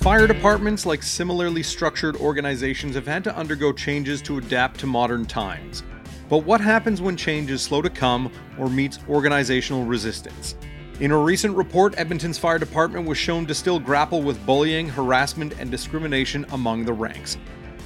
Fire 0.00 0.26
departments, 0.26 0.86
like 0.86 1.02
similarly 1.02 1.62
structured 1.62 2.16
organizations, 2.16 2.94
have 2.94 3.06
had 3.06 3.22
to 3.24 3.36
undergo 3.36 3.72
changes 3.72 4.20
to 4.22 4.38
adapt 4.38 4.80
to 4.80 4.86
modern 4.86 5.24
times. 5.24 5.82
But 6.28 6.38
what 6.38 6.60
happens 6.60 7.02
when 7.02 7.16
change 7.16 7.50
is 7.50 7.62
slow 7.62 7.82
to 7.82 7.90
come 7.90 8.32
or 8.58 8.68
meets 8.68 8.98
organizational 9.08 9.84
resistance? 9.84 10.56
In 11.00 11.12
a 11.12 11.18
recent 11.18 11.56
report, 11.56 11.94
Edmonton's 11.96 12.38
fire 12.38 12.58
department 12.58 13.06
was 13.06 13.18
shown 13.18 13.46
to 13.46 13.54
still 13.54 13.78
grapple 13.78 14.22
with 14.22 14.44
bullying, 14.44 14.88
harassment, 14.88 15.54
and 15.58 15.70
discrimination 15.70 16.46
among 16.52 16.84
the 16.84 16.92
ranks. 16.92 17.36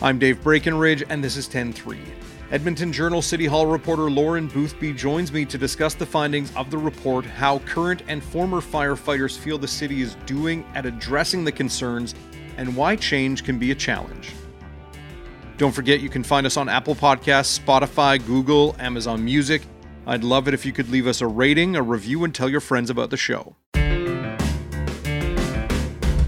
I'm 0.02 0.18
Dave 0.18 0.42
Breakenridge, 0.42 1.04
and 1.08 1.22
this 1.22 1.36
is 1.36 1.48
10-3. 1.48 1.98
Edmonton 2.54 2.92
Journal 2.92 3.20
City 3.20 3.46
Hall 3.46 3.66
reporter 3.66 4.08
Lauren 4.08 4.46
Boothby 4.46 4.92
joins 4.92 5.32
me 5.32 5.44
to 5.44 5.58
discuss 5.58 5.94
the 5.94 6.06
findings 6.06 6.54
of 6.54 6.70
the 6.70 6.78
report, 6.78 7.24
how 7.24 7.58
current 7.58 8.04
and 8.06 8.22
former 8.22 8.60
firefighters 8.60 9.36
feel 9.36 9.58
the 9.58 9.66
city 9.66 10.02
is 10.02 10.14
doing 10.24 10.64
at 10.72 10.86
addressing 10.86 11.42
the 11.42 11.50
concerns, 11.50 12.14
and 12.56 12.76
why 12.76 12.94
change 12.94 13.42
can 13.42 13.58
be 13.58 13.72
a 13.72 13.74
challenge. 13.74 14.30
Don't 15.56 15.72
forget 15.72 15.98
you 15.98 16.08
can 16.08 16.22
find 16.22 16.46
us 16.46 16.56
on 16.56 16.68
Apple 16.68 16.94
Podcasts, 16.94 17.58
Spotify, 17.58 18.24
Google, 18.24 18.76
Amazon 18.78 19.24
Music. 19.24 19.62
I'd 20.06 20.22
love 20.22 20.46
it 20.46 20.54
if 20.54 20.64
you 20.64 20.70
could 20.70 20.88
leave 20.90 21.08
us 21.08 21.22
a 21.22 21.26
rating, 21.26 21.74
a 21.74 21.82
review, 21.82 22.22
and 22.22 22.32
tell 22.32 22.48
your 22.48 22.60
friends 22.60 22.88
about 22.88 23.10
the 23.10 23.16
show. 23.16 23.56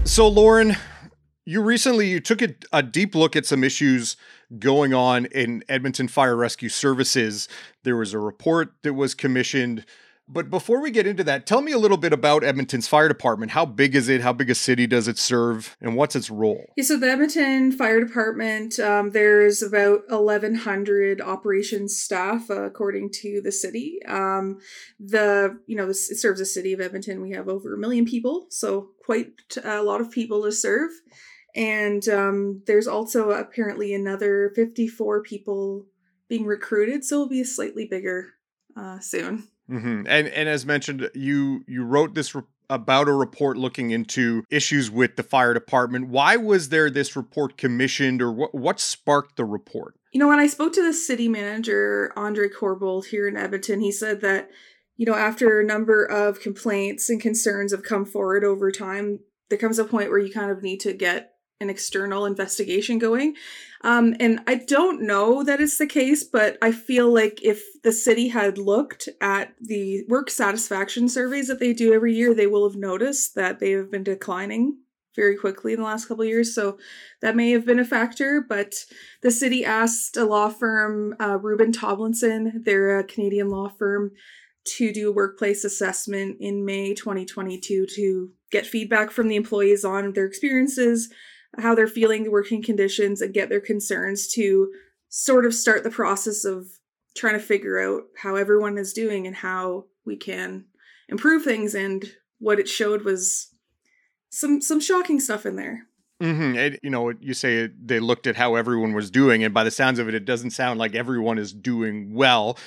So, 0.03 0.27
Lauren, 0.27 0.75
you 1.47 1.61
recently 1.61 2.09
you 2.09 2.19
took 2.19 2.41
a, 2.41 2.53
a, 2.73 2.83
deep 2.83 3.15
look 3.15 3.37
at 3.37 3.45
some 3.45 3.63
issues 3.63 4.17
going 4.59 4.93
on 4.93 5.25
in 5.27 5.63
Edmonton 5.69 6.09
Fire 6.09 6.35
Rescue 6.35 6.67
Services. 6.67 7.47
There 7.83 7.95
was 7.95 8.13
a 8.13 8.19
report 8.19 8.73
that 8.81 8.93
was 8.93 9.15
commissioned. 9.15 9.85
But 10.29 10.49
before 10.49 10.81
we 10.81 10.91
get 10.91 11.07
into 11.07 11.23
that, 11.23 11.45
tell 11.45 11.61
me 11.61 11.71
a 11.71 11.77
little 11.77 11.95
bit 11.95 12.11
about 12.11 12.43
Edmonton's 12.43 12.89
fire 12.89 13.07
department. 13.07 13.51
How 13.51 13.65
big 13.65 13.95
is 13.95 14.09
it? 14.09 14.19
How 14.19 14.33
big 14.33 14.49
a 14.49 14.55
city 14.55 14.87
does 14.87 15.07
it 15.07 15.17
serve? 15.17 15.77
And 15.79 15.95
what's 15.95 16.17
its 16.17 16.29
role? 16.29 16.65
Yeah, 16.75 16.83
so 16.83 16.99
the 16.99 17.09
Edmonton 17.09 17.71
Fire 17.71 18.03
Department, 18.03 18.77
um, 18.77 19.11
there's 19.11 19.61
about 19.61 20.01
1,100 20.09 21.21
operations 21.21 21.95
staff, 21.95 22.49
uh, 22.49 22.63
according 22.63 23.11
to 23.21 23.39
the 23.41 23.53
city. 23.53 23.99
Um, 24.05 24.59
the 24.99 25.57
you 25.65 25.77
know 25.77 25.87
it 25.87 25.93
serves 25.95 26.39
the 26.39 26.45
city 26.45 26.73
of 26.73 26.81
Edmonton. 26.81 27.21
We 27.21 27.31
have 27.31 27.47
over 27.47 27.73
a 27.73 27.77
million 27.77 28.03
people, 28.03 28.47
so 28.49 28.89
quite 29.05 29.31
a 29.63 29.81
lot 29.81 30.01
of 30.01 30.11
people 30.11 30.43
to 30.43 30.51
serve. 30.51 30.91
And 31.57 32.07
um, 32.07 32.61
there's 32.67 32.87
also 32.87 33.31
apparently 33.31 33.93
another 33.93 34.51
54 34.55 35.23
people 35.23 35.87
being 36.29 36.45
recruited, 36.45 37.03
so 37.03 37.15
it'll 37.15 37.29
be 37.29 37.43
slightly 37.43 37.85
bigger 37.85 38.35
uh, 38.77 38.99
soon. 38.99 39.47
Mm-hmm. 39.69 40.03
And 40.07 40.27
and 40.27 40.47
as 40.47 40.65
mentioned, 40.65 41.09
you 41.15 41.65
you 41.67 41.83
wrote 41.83 42.13
this 42.13 42.35
re- 42.35 42.43
about 42.69 43.07
a 43.07 43.13
report 43.13 43.57
looking 43.57 43.89
into 43.89 44.43
issues 44.51 44.91
with 44.91 45.15
the 45.15 45.23
fire 45.23 45.53
department. 45.53 46.09
Why 46.09 46.37
was 46.37 46.69
there 46.69 46.89
this 46.89 47.15
report 47.15 47.57
commissioned, 47.57 48.21
or 48.21 48.31
what 48.31 48.53
what 48.53 48.79
sparked 48.79 49.35
the 49.35 49.45
report? 49.45 49.95
You 50.13 50.19
know, 50.19 50.27
when 50.27 50.39
I 50.39 50.47
spoke 50.47 50.73
to 50.73 50.83
the 50.83 50.93
city 50.93 51.27
manager 51.27 52.13
Andre 52.15 52.49
Corbould 52.49 53.07
here 53.07 53.27
in 53.27 53.35
Edmonton, 53.35 53.81
he 53.81 53.91
said 53.91 54.21
that 54.21 54.49
you 54.95 55.05
know 55.07 55.15
after 55.15 55.59
a 55.59 55.65
number 55.65 56.05
of 56.05 56.39
complaints 56.39 57.09
and 57.09 57.19
concerns 57.19 57.71
have 57.71 57.83
come 57.83 58.05
forward 58.05 58.43
over 58.43 58.71
time, 58.71 59.19
there 59.49 59.57
comes 59.57 59.79
a 59.79 59.85
point 59.85 60.11
where 60.11 60.19
you 60.19 60.31
kind 60.31 60.51
of 60.51 60.61
need 60.61 60.79
to 60.81 60.93
get 60.93 61.33
an 61.59 61.69
external 61.69 62.25
investigation 62.25 62.99
going. 62.99 63.35
Um, 63.81 64.15
and 64.19 64.41
I 64.47 64.55
don't 64.55 65.01
know 65.01 65.43
that 65.43 65.61
it's 65.61 65.77
the 65.77 65.87
case, 65.87 66.23
but 66.23 66.57
I 66.61 66.71
feel 66.71 67.11
like 67.11 67.43
if 67.43 67.63
the 67.83 67.91
city 67.91 68.27
had 68.27 68.57
looked 68.57 69.09
at 69.21 69.53
the 69.61 70.03
work 70.07 70.29
satisfaction 70.29 71.09
surveys 71.09 71.47
that 71.47 71.59
they 71.59 71.73
do 71.73 71.93
every 71.93 72.13
year, 72.13 72.33
they 72.33 72.47
will 72.47 72.67
have 72.67 72.77
noticed 72.77 73.35
that 73.35 73.59
they 73.59 73.71
have 73.71 73.91
been 73.91 74.03
declining 74.03 74.77
very 75.15 75.35
quickly 75.35 75.73
in 75.73 75.79
the 75.79 75.85
last 75.85 76.07
couple 76.07 76.23
years. 76.23 76.53
So 76.53 76.77
that 77.21 77.35
may 77.35 77.51
have 77.51 77.65
been 77.65 77.79
a 77.79 77.85
factor. 77.85 78.45
But 78.47 78.75
the 79.23 79.31
city 79.31 79.65
asked 79.65 80.15
a 80.15 80.25
law 80.25 80.49
firm, 80.49 81.15
uh, 81.19 81.39
Rubin 81.39 81.71
Thomlinson, 81.71 82.63
they're 82.63 82.99
a 82.99 83.03
Canadian 83.03 83.49
law 83.49 83.67
firm, 83.67 84.11
to 84.65 84.91
do 84.91 85.09
a 85.09 85.13
workplace 85.13 85.63
assessment 85.63 86.37
in 86.39 86.65
May 86.65 86.93
2022 86.93 87.85
to 87.95 88.31
get 88.51 88.65
feedback 88.65 89.11
from 89.11 89.29
the 89.29 89.37
employees 89.37 89.85
on 89.85 90.11
their 90.11 90.25
experiences 90.25 91.09
how 91.57 91.75
they're 91.75 91.87
feeling 91.87 92.23
the 92.23 92.31
working 92.31 92.61
conditions 92.61 93.21
and 93.21 93.33
get 93.33 93.49
their 93.49 93.61
concerns 93.61 94.27
to 94.29 94.71
sort 95.09 95.45
of 95.45 95.53
start 95.53 95.83
the 95.83 95.89
process 95.89 96.45
of 96.45 96.67
trying 97.15 97.33
to 97.33 97.39
figure 97.39 97.79
out 97.79 98.03
how 98.21 98.35
everyone 98.35 98.77
is 98.77 98.93
doing 98.93 99.25
and 99.25 99.37
how 99.37 99.85
we 100.05 100.15
can 100.15 100.65
improve 101.09 101.43
things. 101.43 101.73
And 101.73 102.05
what 102.39 102.59
it 102.59 102.67
showed 102.67 103.03
was 103.03 103.53
some 104.29 104.61
some 104.61 104.79
shocking 104.79 105.19
stuff 105.19 105.45
in 105.45 105.55
there. 105.55 105.87
Mm-hmm. 106.21 106.57
and, 106.57 106.79
you 106.81 106.89
know 106.89 107.13
you 107.19 107.35
say 107.35 107.69
they 107.79 107.99
looked 107.99 108.25
at 108.25 108.35
how 108.35 108.55
everyone 108.55 108.93
was 108.93 109.11
doing 109.11 109.43
and 109.43 109.53
by 109.53 109.63
the 109.63 109.69
sounds 109.69 109.99
of 109.99 110.07
it 110.07 110.15
it 110.15 110.25
doesn't 110.25 110.49
sound 110.49 110.79
like 110.79 110.95
everyone 110.95 111.37
is 111.37 111.53
doing 111.53 112.11
well 112.11 112.57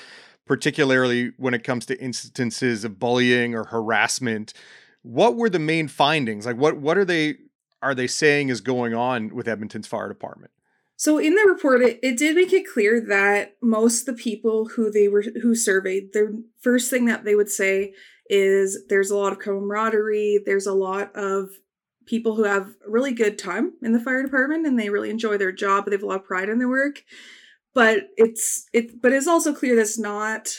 particularly 0.45 1.31
when 1.37 1.53
it 1.53 1.63
comes 1.63 1.85
to 1.85 2.01
instances 2.01 2.83
of 2.83 2.99
bullying 2.99 3.55
or 3.55 3.63
harassment. 3.63 4.53
What 5.01 5.35
were 5.35 5.49
the 5.49 5.59
main 5.59 5.87
findings? 5.87 6.45
Like 6.45 6.57
what 6.57 6.77
what 6.77 6.97
are 6.97 7.05
they 7.05 7.35
are 7.81 7.95
they 7.95 8.07
saying 8.07 8.49
is 8.49 8.61
going 8.61 8.93
on 8.93 9.33
with 9.33 9.47
Edmonton's 9.47 9.87
fire 9.87 10.07
department? 10.07 10.51
So 11.01 11.17
in 11.17 11.33
the 11.33 11.47
report, 11.47 11.81
it, 11.81 11.99
it 12.03 12.17
did 12.17 12.35
make 12.35 12.53
it 12.53 12.71
clear 12.71 13.01
that 13.07 13.55
most 13.59 14.07
of 14.07 14.15
the 14.15 14.21
people 14.21 14.69
who 14.75 14.91
they 14.91 15.07
were 15.07 15.23
who 15.41 15.55
surveyed, 15.55 16.13
the 16.13 16.43
first 16.59 16.91
thing 16.91 17.05
that 17.05 17.23
they 17.23 17.33
would 17.33 17.49
say 17.49 17.93
is 18.29 18.85
there's 18.87 19.09
a 19.09 19.17
lot 19.17 19.31
of 19.31 19.39
camaraderie, 19.39 20.41
there's 20.45 20.67
a 20.67 20.73
lot 20.73 21.15
of 21.15 21.49
people 22.05 22.35
who 22.35 22.43
have 22.43 22.75
really 22.87 23.13
good 23.13 23.39
time 23.39 23.73
in 23.81 23.93
the 23.93 23.99
fire 23.99 24.21
department 24.21 24.67
and 24.67 24.79
they 24.79 24.89
really 24.89 25.09
enjoy 25.09 25.37
their 25.37 25.51
job, 25.51 25.85
they 25.85 25.91
have 25.91 26.03
a 26.03 26.05
lot 26.05 26.19
of 26.19 26.25
pride 26.25 26.49
in 26.49 26.59
their 26.59 26.69
work. 26.69 27.03
But 27.73 28.09
it's 28.15 28.67
it 28.71 29.01
but 29.01 29.11
it's 29.11 29.27
also 29.27 29.55
clear 29.55 29.75
that's 29.75 29.97
not 29.97 30.55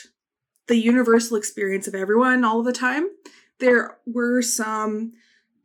the 0.67 0.77
universal 0.77 1.37
experience 1.37 1.87
of 1.87 1.95
everyone 1.95 2.43
all 2.43 2.63
the 2.63 2.73
time. 2.73 3.07
There 3.59 3.97
were 4.05 4.41
some 4.41 5.13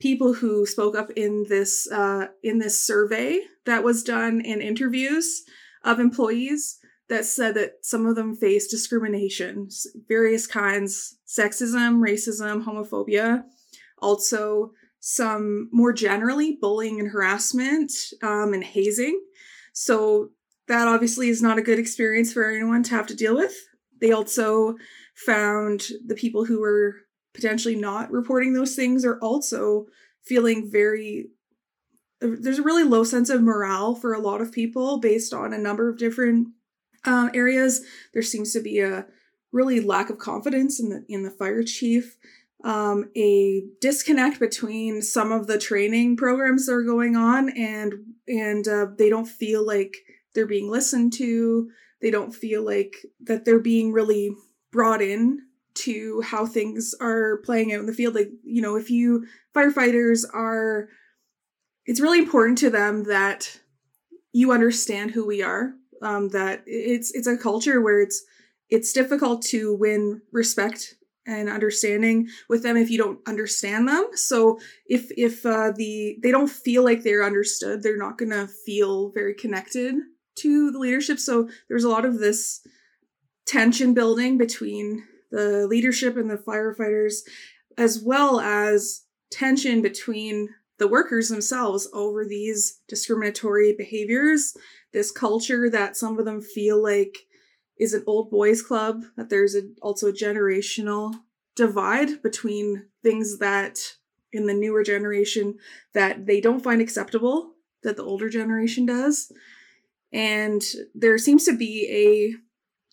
people 0.00 0.34
who 0.34 0.64
spoke 0.64 0.97
up 0.97 1.10
in 1.16 1.47
this 1.48 1.91
uh, 1.91 2.28
in 2.42 2.59
this 2.59 2.84
survey 2.84 3.41
that 3.66 3.84
was 3.84 4.03
done 4.03 4.41
in 4.41 4.60
interviews 4.60 5.42
of 5.84 6.00
employees 6.00 6.78
that 7.09 7.25
said 7.25 7.54
that 7.54 7.72
some 7.82 8.06
of 8.06 8.16
them 8.16 8.36
face 8.36 8.69
discrimination, 8.69 9.69
various 10.09 10.47
kinds, 10.47 11.19
sexism, 11.26 12.00
racism, 12.00 12.64
homophobia, 12.64 13.44
also 13.98 14.72
some 15.00 15.69
more 15.72 15.92
generally 15.92 16.59
bullying 16.60 17.00
and 17.00 17.10
harassment 17.10 17.91
um, 18.22 18.53
and 18.53 18.65
hazing. 18.65 19.20
So 19.72 20.30
that 20.66 20.86
obviously 20.86 21.28
is 21.28 21.41
not 21.41 21.59
a 21.59 21.62
good 21.62 21.78
experience 21.78 22.32
for 22.32 22.50
anyone 22.50 22.82
to 22.84 22.91
have 22.91 23.06
to 23.06 23.16
deal 23.16 23.34
with. 23.34 23.54
They 24.00 24.12
also 24.12 24.76
found 25.15 25.88
the 26.06 26.15
people 26.15 26.44
who 26.44 26.60
were 26.60 26.97
potentially 27.34 27.77
not 27.77 28.11
reporting 28.11 28.53
those 28.53 28.75
things 28.75 29.05
are 29.05 29.19
also 29.21 29.87
feeling 30.22 30.71
very 30.71 31.28
there's 32.21 32.59
a 32.59 32.62
really 32.65 32.84
low 32.84 33.05
sense 33.05 33.31
of 33.31 33.43
morale 33.43 33.94
for 33.94 34.12
a 34.12 34.21
lot 34.21 34.41
of 34.41 34.53
people 34.53 34.99
based 34.99 35.33
on 35.33 35.53
a 35.53 35.59
number 35.59 35.89
of 35.89 35.99
different 35.99 36.49
um, 37.05 37.31
areas. 37.33 37.84
There 38.12 38.22
seems 38.22 38.53
to 38.53 38.61
be 38.61 38.81
a 38.81 39.06
really 39.53 39.81
lack 39.81 40.11
of 40.11 40.19
confidence 40.19 40.81
in 40.81 40.89
the 40.89 41.05
in 41.09 41.22
the 41.22 41.31
fire 41.31 41.62
chief, 41.62 42.16
um, 42.65 43.11
a 43.16 43.62
disconnect 43.81 44.41
between 44.41 45.00
some 45.00 45.33
of 45.33 45.47
the 45.47 45.59
training 45.59 46.16
programs 46.16 46.66
that 46.66 46.72
are 46.72 46.83
going 46.83 47.16
on, 47.16 47.50
and 47.50 47.95
and 48.27 48.66
uh, 48.66 48.87
they 48.97 49.09
don't 49.09 49.28
feel 49.28 49.65
like 49.65 49.97
they're 50.34 50.47
being 50.47 50.71
listened 50.71 51.12
to. 51.15 51.71
They 52.00 52.10
don't 52.10 52.34
feel 52.34 52.65
like 52.65 52.97
that 53.21 53.45
they're 53.45 53.60
being 53.60 53.93
really 53.93 54.31
brought 54.71 55.03
in 55.03 55.47
to 55.84 56.21
how 56.22 56.47
things 56.47 56.94
are 57.00 57.39
playing 57.39 57.72
out 57.72 57.81
in 57.81 57.87
the 57.87 57.93
field. 57.93 58.15
Like, 58.15 58.31
you 58.43 58.62
know, 58.62 58.77
if 58.77 58.91
you 58.91 59.27
firefighters 59.55 60.25
are, 60.33 60.89
it's 61.86 62.01
really 62.01 62.19
important 62.19 62.59
to 62.59 62.71
them 62.71 63.04
that 63.04 63.60
you 64.33 64.53
understand 64.53 65.13
who 65.13 65.27
we 65.27 65.42
are. 65.42 65.75
Um, 66.01 66.28
that 66.28 66.63
it's 66.66 67.13
it's 67.13 67.27
a 67.27 67.36
culture 67.36 67.80
where 67.80 68.01
it's 68.01 68.22
it's 68.71 68.92
difficult 68.92 69.42
to 69.47 69.75
win 69.75 70.22
respect 70.30 70.95
and 71.27 71.48
understanding 71.48 72.28
with 72.48 72.63
them 72.63 72.77
if 72.77 72.91
you 72.91 72.98
don't 72.98 73.21
understand 73.27 73.89
them. 73.89 74.09
So 74.15 74.59
if 74.86 75.10
if 75.16 75.45
uh, 75.45 75.72
the 75.74 76.19
they 76.22 76.31
don't 76.31 76.51
feel 76.51 76.84
like 76.84 77.03
they're 77.03 77.24
understood, 77.24 77.83
they're 77.83 77.97
not 77.97 78.16
gonna 78.16 78.47
feel 78.47 79.10
very 79.10 79.34
connected 79.34 79.95
to 80.36 80.71
the 80.71 80.78
leadership. 80.78 81.19
So 81.19 81.48
there's 81.69 81.84
a 81.84 81.91
lot 81.91 82.04
of 82.04 82.19
this 82.19 82.60
tension 83.47 83.92
building 83.95 84.39
between 84.39 85.04
the 85.30 85.66
leadership 85.66 86.16
and 86.16 86.30
the 86.30 86.36
firefighters, 86.36 87.21
as 87.77 88.03
well 88.03 88.41
as 88.41 89.03
tension 89.30 89.83
between 89.83 90.48
the 90.78 90.89
workers 90.89 91.28
themselves 91.28 91.89
over 91.92 92.25
these 92.25 92.80
discriminatory 92.89 93.75
behaviors, 93.77 94.57
this 94.92 95.10
culture 95.10 95.69
that 95.69 95.97
some 95.97 96.19
of 96.19 96.25
them 96.25 96.41
feel 96.41 96.83
like 96.83 97.27
is 97.78 97.92
an 97.95 98.03
old 98.07 98.30
boys 98.30 98.63
club, 98.63 99.04
that 99.16 99.28
there's 99.28 99.54
a, 99.54 99.63
also 99.83 100.09
a 100.09 100.13
generational 100.13 101.15
divide 101.54 102.22
between 102.22 102.86
things 103.03 103.39
that 103.39 103.78
in 104.33 104.47
the 104.47 104.54
newer 104.54 104.83
generation 104.83 105.59
that 105.95 106.27
they 106.27 106.41
don't 106.41 106.63
find 106.63 106.81
acceptable 106.81 107.54
that 107.83 107.97
the 107.97 108.04
older 108.04 108.28
generation 108.28 108.86
does. 108.86 109.33
And 110.13 110.63
there 110.95 111.19
seems 111.19 111.45
to 111.45 111.57
be 111.57 111.89
a 111.91 112.47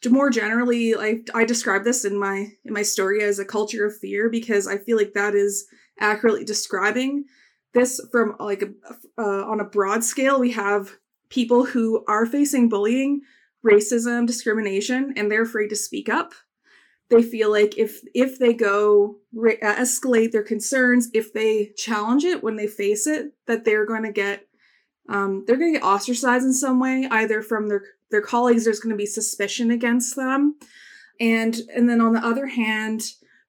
more 0.07 0.29
generally 0.29 0.95
I 0.95 1.21
I 1.33 1.45
describe 1.45 1.83
this 1.83 2.05
in 2.05 2.17
my 2.17 2.47
in 2.63 2.73
my 2.73 2.83
story 2.83 3.23
as 3.23 3.39
a 3.39 3.45
culture 3.45 3.85
of 3.85 3.97
fear 3.97 4.29
because 4.29 4.67
I 4.67 4.77
feel 4.77 4.97
like 4.97 5.13
that 5.13 5.35
is 5.35 5.65
accurately 5.99 6.43
describing 6.43 7.25
this 7.73 8.01
from 8.11 8.35
like 8.39 8.61
a, 8.61 9.21
uh, 9.21 9.45
on 9.45 9.59
a 9.59 9.65
broad 9.65 10.03
scale. 10.03 10.39
We 10.39 10.51
have 10.51 10.97
people 11.29 11.65
who 11.65 12.03
are 12.07 12.25
facing 12.25 12.69
bullying 12.69 13.21
racism 13.65 14.25
discrimination 14.25 15.13
and 15.15 15.31
they're 15.31 15.43
afraid 15.43 15.69
to 15.69 15.75
speak 15.75 16.07
up. 16.09 16.33
They 17.09 17.21
feel 17.21 17.51
like 17.51 17.77
if 17.77 18.01
if 18.13 18.39
they 18.39 18.53
go 18.53 19.17
re- 19.33 19.59
uh, 19.59 19.75
escalate 19.75 20.31
their 20.31 20.43
concerns 20.43 21.09
if 21.13 21.33
they 21.33 21.71
challenge 21.77 22.23
it 22.23 22.43
when 22.43 22.55
they 22.55 22.67
face 22.67 23.05
it 23.05 23.33
that 23.45 23.65
they're 23.65 23.85
going 23.85 24.03
to 24.03 24.11
get 24.11 24.47
um, 25.07 25.43
they're 25.45 25.57
going 25.57 25.73
to 25.73 25.79
get 25.79 25.85
ostracized 25.85 26.45
in 26.45 26.53
some 26.53 26.79
way 26.79 27.07
either 27.11 27.43
from 27.43 27.67
their 27.67 27.83
their 28.11 28.21
colleagues 28.21 28.65
there's 28.65 28.79
going 28.79 28.93
to 28.93 28.97
be 28.97 29.05
suspicion 29.05 29.71
against 29.71 30.15
them. 30.15 30.55
And 31.19 31.61
and 31.73 31.89
then 31.89 32.01
on 32.01 32.13
the 32.13 32.25
other 32.25 32.47
hand 32.47 33.01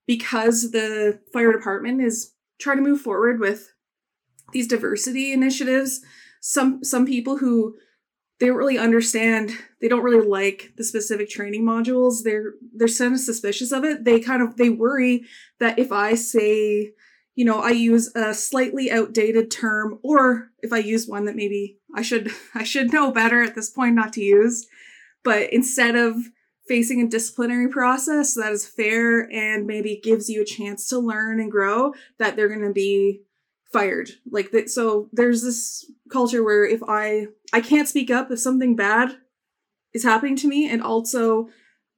because 0.07 0.71
the 0.71 1.21
fire 1.33 1.53
department 1.53 2.01
is 2.01 2.33
trying 2.61 2.77
to 2.77 2.83
move 2.83 3.01
forward 3.01 3.41
with 3.41 3.73
these 4.53 4.69
diversity 4.69 5.33
initiatives 5.33 6.01
some 6.41 6.85
some 6.85 7.05
people 7.05 7.39
who 7.39 7.75
they 8.39 8.47
don't 8.47 8.57
really 8.57 8.79
understand 8.79 9.51
they 9.81 9.89
don't 9.89 10.05
really 10.05 10.27
like 10.27 10.73
the 10.77 10.85
specific 10.85 11.29
training 11.29 11.65
modules. 11.65 12.23
They're 12.23 12.55
they're 12.75 12.89
kind 12.89 13.15
of 13.15 13.21
suspicious 13.21 13.73
of 13.73 13.85
it. 13.85 14.05
They 14.05 14.21
kind 14.21 14.43
of 14.43 14.57
they 14.57 14.69
worry 14.69 15.25
that 15.59 15.79
if 15.79 15.91
i 15.91 16.15
say 16.15 16.93
you 17.37 17.45
know 17.45 17.61
i 17.61 17.71
use 17.71 18.11
a 18.17 18.35
slightly 18.35 18.91
outdated 18.91 19.51
term 19.51 20.01
or 20.03 20.51
if 20.63 20.73
i 20.73 20.79
use 20.79 21.07
one 21.07 21.27
that 21.27 21.37
maybe 21.37 21.79
i 21.95 22.03
should 22.03 22.31
i 22.55 22.65
should 22.65 22.93
know 22.93 23.13
better 23.13 23.43
at 23.43 23.55
this 23.55 23.71
point 23.71 23.95
not 23.95 24.13
to 24.13 24.21
use 24.21 24.67
but 25.23 25.53
instead 25.53 25.95
of 25.95 26.17
facing 26.69 27.01
a 27.01 27.09
disciplinary 27.09 27.69
process 27.69 28.35
that 28.35 28.53
is 28.53 28.67
fair 28.67 29.31
and 29.33 29.67
maybe 29.67 30.01
gives 30.03 30.29
you 30.29 30.43
a 30.43 30.45
chance 30.45 30.89
to 30.89 30.99
learn 30.99 31.41
and 31.41 31.51
grow 31.51 31.93
that 32.19 32.37
they're 32.37 32.49
going 32.49 32.61
to 32.61 32.73
be 32.73 33.23
fired. 33.73 34.11
Like 34.31 34.51
that 34.53 34.71
so 34.71 35.09
there's 35.13 35.43
this 35.43 35.91
culture 36.11 36.43
where 36.43 36.65
if 36.65 36.81
i 36.89 37.27
i 37.53 37.61
can't 37.61 37.89
speak 37.89 38.11
up 38.11 38.31
if 38.31 38.39
something 38.39 38.77
bad 38.77 39.17
is 39.93 40.05
happening 40.05 40.37
to 40.37 40.49
me 40.49 40.71
and 40.71 40.83
also 40.83 41.49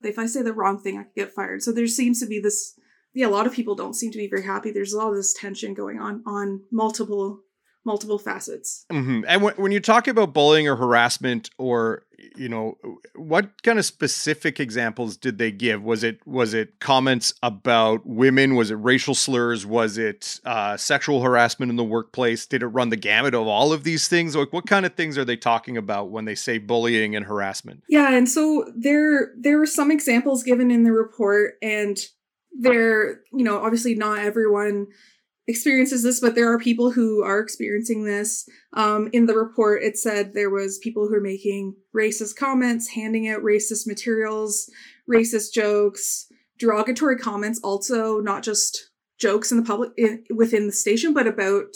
if 0.03 0.19
i 0.19 0.25
say 0.25 0.41
the 0.41 0.55
wrong 0.55 0.79
thing 0.79 0.99
i 0.99 1.03
could 1.03 1.15
get 1.15 1.35
fired. 1.35 1.63
So 1.63 1.73
there 1.73 1.87
seems 1.87 2.21
to 2.21 2.27
be 2.27 2.41
this 2.41 2.79
yeah 3.15 3.27
a 3.27 3.29
lot 3.29 3.47
of 3.47 3.53
people 3.53 3.75
don't 3.75 3.95
seem 3.95 4.11
to 4.11 4.19
be 4.19 4.29
very 4.29 4.45
happy 4.45 4.71
there's 4.71 4.93
a 4.93 4.99
lot 4.99 5.09
of 5.09 5.17
this 5.17 5.35
tension 5.35 5.75
going 5.75 5.99
on 5.99 6.23
on 6.27 6.63
multiple 6.71 7.41
multiple 7.89 8.19
facets. 8.19 8.85
Mm-hmm. 8.93 9.23
And 9.27 9.43
when, 9.43 9.55
when 9.55 9.73
you 9.73 9.81
talk 9.81 10.07
about 10.07 10.35
bullying 10.35 10.69
or 10.69 10.77
harassment, 10.77 11.51
or 11.59 12.05
you 12.37 12.49
know, 12.49 12.77
what 13.15 13.63
kind 13.63 13.79
of 13.79 13.85
specific 13.85 14.61
examples 14.61 15.17
did 15.17 15.39
they 15.39 15.51
give? 15.51 15.83
Was 15.83 16.05
it 16.05 16.25
was 16.27 16.53
it 16.55 16.81
comments 16.81 17.33
about 17.43 18.05
women? 18.05 18.55
Was 18.55 18.71
it 18.71 18.75
racial 18.75 19.15
slurs? 19.15 19.65
Was 19.65 19.99
it 19.99 20.39
uh, 20.45 20.77
sexual 20.77 21.23
harassment 21.23 21.71
in 21.71 21.77
the 21.77 21.85
workplace? 21.85 22.47
Did 22.47 22.63
it 22.63 22.67
run 22.69 22.91
the 22.91 22.97
gamut 22.97 23.35
of 23.35 23.47
all 23.47 23.73
of 23.73 23.85
these 23.85 24.07
things? 24.07 24.37
Like, 24.37 24.53
what 24.53 24.67
kind 24.67 24.85
of 24.85 24.95
things 24.95 25.17
are 25.17 25.25
they 25.25 25.37
talking 25.37 25.77
about 25.77 26.11
when 26.11 26.27
they 26.27 26.35
say 26.35 26.59
bullying 26.59 27.17
and 27.17 27.25
harassment? 27.25 27.83
Yeah, 27.89 28.13
and 28.13 28.29
so 28.29 28.71
there 28.77 29.33
there 29.39 29.59
were 29.59 29.67
some 29.67 29.91
examples 29.91 30.43
given 30.43 30.71
in 30.71 30.85
the 30.85 30.93
report, 30.93 31.55
and 31.63 31.99
there, 32.53 33.21
you 33.33 33.45
know, 33.45 33.59
obviously 33.59 33.95
not 33.95 34.19
everyone 34.21 34.87
experiences 35.49 36.03
this, 36.03 36.21
but 36.21 36.35
there 36.35 36.53
are 36.53 36.59
people 36.59 36.91
who 36.93 37.23
are 37.23 37.41
experiencing 37.41 38.05
this. 38.05 38.47
Um, 38.75 39.09
in 39.13 39.27
the 39.27 39.35
report, 39.35 39.83
it 39.83 39.97
said 39.97 40.35
there 40.35 40.51
was 40.51 40.79
people 40.79 41.09
who 41.09 41.15
are 41.15 41.21
making 41.21 41.75
racist 41.97 42.37
comments, 42.37 42.91
handing 42.91 43.29
out 43.29 43.43
racist 43.43 43.87
materials, 43.87 44.71
racist 45.11 45.53
jokes, 45.55 46.27
derogatory 46.59 47.17
comments. 47.17 47.59
Also, 47.65 48.21
not 48.21 48.43
just 48.43 48.91
jokes 49.19 49.51
in 49.51 49.57
the 49.57 49.65
public 49.65 49.91
in, 49.97 50.23
within 50.35 50.67
the 50.67 50.73
station, 50.73 51.15
but 51.15 51.27
about 51.27 51.75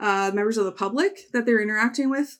uh, 0.00 0.30
members 0.32 0.56
of 0.56 0.64
the 0.64 0.72
public 0.72 1.18
that 1.32 1.44
they're 1.44 1.60
interacting 1.60 2.08
with. 2.08 2.38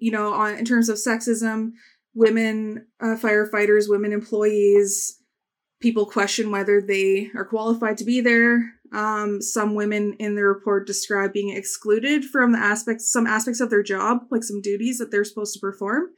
You 0.00 0.12
know, 0.12 0.32
on 0.32 0.54
in 0.54 0.64
terms 0.64 0.88
of 0.88 0.96
sexism, 0.96 1.72
women 2.14 2.86
uh, 3.00 3.16
firefighters, 3.16 3.88
women 3.88 4.12
employees. 4.12 5.16
People 5.80 6.06
question 6.06 6.50
whether 6.50 6.80
they 6.80 7.30
are 7.34 7.44
qualified 7.44 7.96
to 7.98 8.04
be 8.04 8.20
there 8.20 8.74
um, 8.92 9.40
some 9.40 9.74
women 9.74 10.14
in 10.18 10.34
the 10.34 10.44
report 10.44 10.86
describe 10.86 11.32
being 11.32 11.56
excluded 11.56 12.24
from 12.24 12.52
the 12.52 12.58
aspects, 12.58 13.10
some 13.10 13.26
aspects 13.26 13.60
of 13.60 13.70
their 13.70 13.82
job, 13.82 14.22
like 14.30 14.42
some 14.42 14.60
duties 14.60 14.98
that 14.98 15.10
they're 15.10 15.24
supposed 15.24 15.54
to 15.54 15.60
perform. 15.60 16.08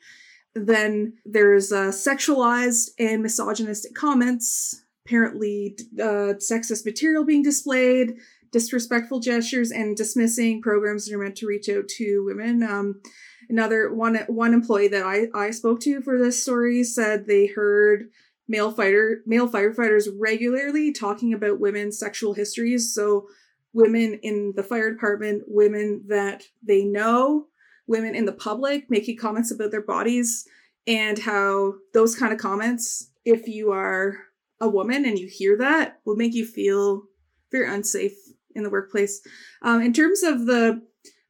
Then 0.55 1.15
there's 1.25 1.73
uh, 1.73 1.91
sexualized 1.91 2.91
and 2.99 3.23
misogynistic 3.23 3.95
comments, 3.95 4.85
apparently 5.05 5.77
uh, 5.99 6.35
sexist 6.41 6.85
material 6.87 7.25
being 7.25 7.43
displayed, 7.43 8.15
disrespectful 8.53 9.21
gestures, 9.21 9.71
and 9.71 9.97
dismissing 9.97 10.63
programs 10.63 11.07
that 11.07 11.15
are 11.15 11.23
meant 11.23 11.37
to 11.37 11.47
reach 11.47 11.69
out 11.69 11.89
to 11.89 12.25
women. 12.27 12.63
Um, 12.63 13.01
another 13.49 13.93
one 13.93 14.17
one 14.29 14.55
employee 14.55 14.89
that 14.89 15.05
I, 15.05 15.27
I 15.35 15.51
spoke 15.51 15.81
to 15.81 16.01
for 16.03 16.19
this 16.19 16.43
story 16.43 16.85
said 16.85 17.27
they 17.27 17.47
heard 17.47 18.09
male 18.53 18.71
fighter 18.71 19.23
male 19.27 19.49
firefighters 19.49 20.07
regularly 20.21 20.93
talking 20.93 21.33
about 21.33 21.59
women's 21.59 21.99
sexual 21.99 22.35
histories. 22.35 22.95
So 22.95 23.27
women 23.73 24.21
in 24.23 24.53
the 24.55 24.63
fire 24.63 24.93
department 24.93 25.45
women 25.47 26.05
that 26.09 26.45
they 26.63 26.85
know 26.85 27.47
women 27.87 28.15
in 28.15 28.27
the 28.27 28.33
public 28.33 28.91
making 28.91 29.17
comments 29.17 29.51
about 29.51 29.71
their 29.71 29.83
bodies 29.83 30.47
and 30.87 31.19
how 31.19 31.73
those 31.95 32.15
kind 32.15 32.33
of 32.33 32.39
comments 32.39 33.11
if 33.25 33.49
you 33.49 33.73
are 33.73 34.19
a 34.61 34.69
woman 34.69 35.07
and 35.07 35.19
you 35.19 35.29
hear 35.33 35.57
that 35.57 36.01
will 36.05 36.17
make 36.17 36.35
you 36.35 36.45
feel 36.45 37.05
very 37.51 37.73
unsafe 37.73 38.17
in 38.55 38.63
the 38.63 38.71
workplace. 38.71 39.23
Um, 39.63 39.81
in 39.81 39.95
terms 39.95 40.23
of 40.23 40.47
the 40.47 40.83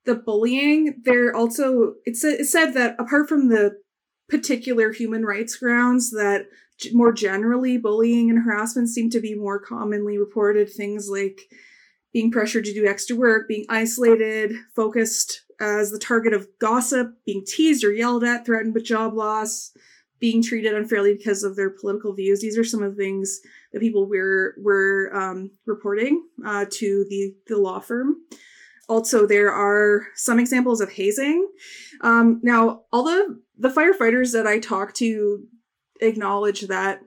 the 0.04 0.16
bullying 0.16 1.00
there 1.04 1.32
also 1.32 1.94
it, 2.04 2.16
it 2.24 2.46
said 2.46 2.72
that 2.72 2.96
apart 2.98 3.28
from 3.28 3.48
the 3.48 3.78
particular 4.32 4.92
human 4.92 5.26
rights 5.26 5.56
grounds 5.56 6.10
that 6.10 6.46
more 6.94 7.12
generally, 7.12 7.76
bullying 7.76 8.30
and 8.30 8.42
harassment 8.42 8.88
seem 8.88 9.10
to 9.10 9.20
be 9.20 9.34
more 9.34 9.58
commonly 9.58 10.16
reported. 10.16 10.70
Things 10.70 11.08
like 11.10 11.42
being 12.14 12.30
pressured 12.30 12.64
to 12.64 12.72
do 12.72 12.86
extra 12.86 13.14
work, 13.14 13.46
being 13.46 13.66
isolated, 13.68 14.54
focused 14.74 15.42
as 15.60 15.90
the 15.90 15.98
target 15.98 16.32
of 16.32 16.48
gossip, 16.58 17.14
being 17.26 17.44
teased 17.46 17.84
or 17.84 17.92
yelled 17.92 18.24
at, 18.24 18.46
threatened 18.46 18.74
with 18.74 18.84
job 18.84 19.12
loss, 19.12 19.76
being 20.18 20.42
treated 20.42 20.74
unfairly 20.74 21.14
because 21.14 21.42
of 21.42 21.54
their 21.54 21.70
political 21.70 22.14
views. 22.14 22.40
These 22.40 22.56
are 22.56 22.64
some 22.64 22.82
of 22.82 22.96
the 22.96 23.02
things 23.02 23.40
that 23.72 23.80
people 23.80 24.08
were 24.08 24.54
were 24.58 25.10
um, 25.14 25.50
reporting 25.66 26.24
uh, 26.44 26.64
to 26.70 27.04
the 27.10 27.34
the 27.48 27.58
law 27.58 27.80
firm. 27.80 28.16
Also, 28.88 29.26
there 29.26 29.52
are 29.52 30.06
some 30.16 30.38
examples 30.38 30.80
of 30.80 30.90
hazing. 30.90 31.48
Um, 32.00 32.40
now, 32.42 32.82
all 32.92 33.04
the 33.58 33.68
firefighters 33.68 34.32
that 34.32 34.46
I 34.46 34.58
talked 34.58 34.96
to 34.96 35.44
acknowledge 36.00 36.62
that 36.62 37.00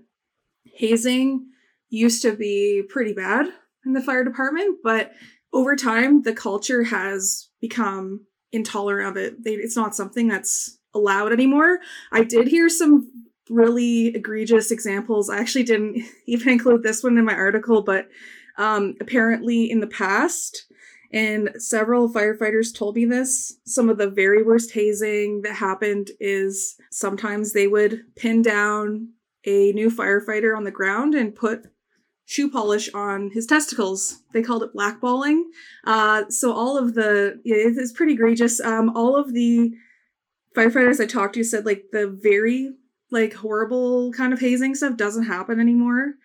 hazing 0.64 1.48
used 1.90 2.22
to 2.24 2.36
be 2.36 2.84
pretty 2.88 3.14
bad 3.14 3.48
in 3.86 3.94
the 3.94 4.02
fire 4.02 4.24
department, 4.24 4.80
but 4.84 5.12
over 5.54 5.76
time, 5.76 6.24
the 6.24 6.34
culture 6.34 6.84
has 6.84 7.50
become 7.62 8.26
intolerant 8.52 9.10
of 9.10 9.18
it. 9.18 9.44
They, 9.44 9.52
it's 9.52 9.76
not 9.76 9.96
something 9.96 10.28
that's 10.28 10.78
allowed 10.94 11.32
anymore. 11.32 11.80
I 12.12 12.24
did 12.24 12.48
hear 12.48 12.70
some 12.70 13.12
really 13.50 14.08
egregious 14.08 14.72
examples. 14.72 15.30
I 15.30 15.38
actually 15.38 15.64
didn't 15.64 16.04
even 16.28 16.50
include 16.50 16.84
this 16.84 17.04
one 17.04 17.18
in 17.18 17.26
my 17.26 17.36
article, 17.36 17.84
but 17.84 18.10
um, 18.58 18.96
apparently 19.00 19.70
in 19.70 19.80
the 19.80 19.88
past, 19.88 20.66
and 21.16 21.52
several 21.58 22.10
firefighters 22.10 22.76
told 22.76 22.98
me 22.98 23.06
this. 23.06 23.58
Some 23.66 23.90
of 23.90 23.98
the 23.98 24.10
very 24.10 24.44
worst 24.44 24.72
hazing 24.72 25.44
that 25.44 25.56
happened 25.56 26.12
is 26.20 26.76
sometimes 26.92 27.54
they 27.54 27.68
would 27.68 28.04
pin 28.18 28.42
down 28.42 29.14
a 29.46 29.72
new 29.72 29.90
firefighter 29.90 30.56
on 30.56 30.66
the 30.66 30.72
ground 30.72 31.16
and 31.16 31.34
put 31.34 31.68
shoe 32.26 32.52
polish 32.52 32.94
on 32.94 33.32
his 33.32 33.46
testicles. 33.46 34.24
They 34.34 34.42
called 34.44 34.64
it 34.64 34.76
blackballing. 34.76 35.44
Uh, 35.86 36.24
so 36.28 36.52
all 36.52 36.78
of 36.78 36.96
the 36.96 37.40
yeah, 37.46 37.56
it's 37.60 37.94
pretty 37.94 38.14
egregious. 38.14 38.60
Um, 38.60 38.92
all 38.94 39.16
of 39.16 39.34
the 39.34 39.72
firefighters 40.54 41.00
I 41.00 41.06
talked 41.06 41.36
to 41.36 41.46
said 41.46 41.66
like 41.66 41.86
the 41.94 42.08
very 42.08 42.74
like 43.10 43.36
horrible 43.36 44.12
kind 44.12 44.34
of 44.34 44.42
hazing 44.42 44.76
stuff 44.76 44.98
doesn't 44.98 45.28
happen 45.28 45.62
anymore. 45.62 46.16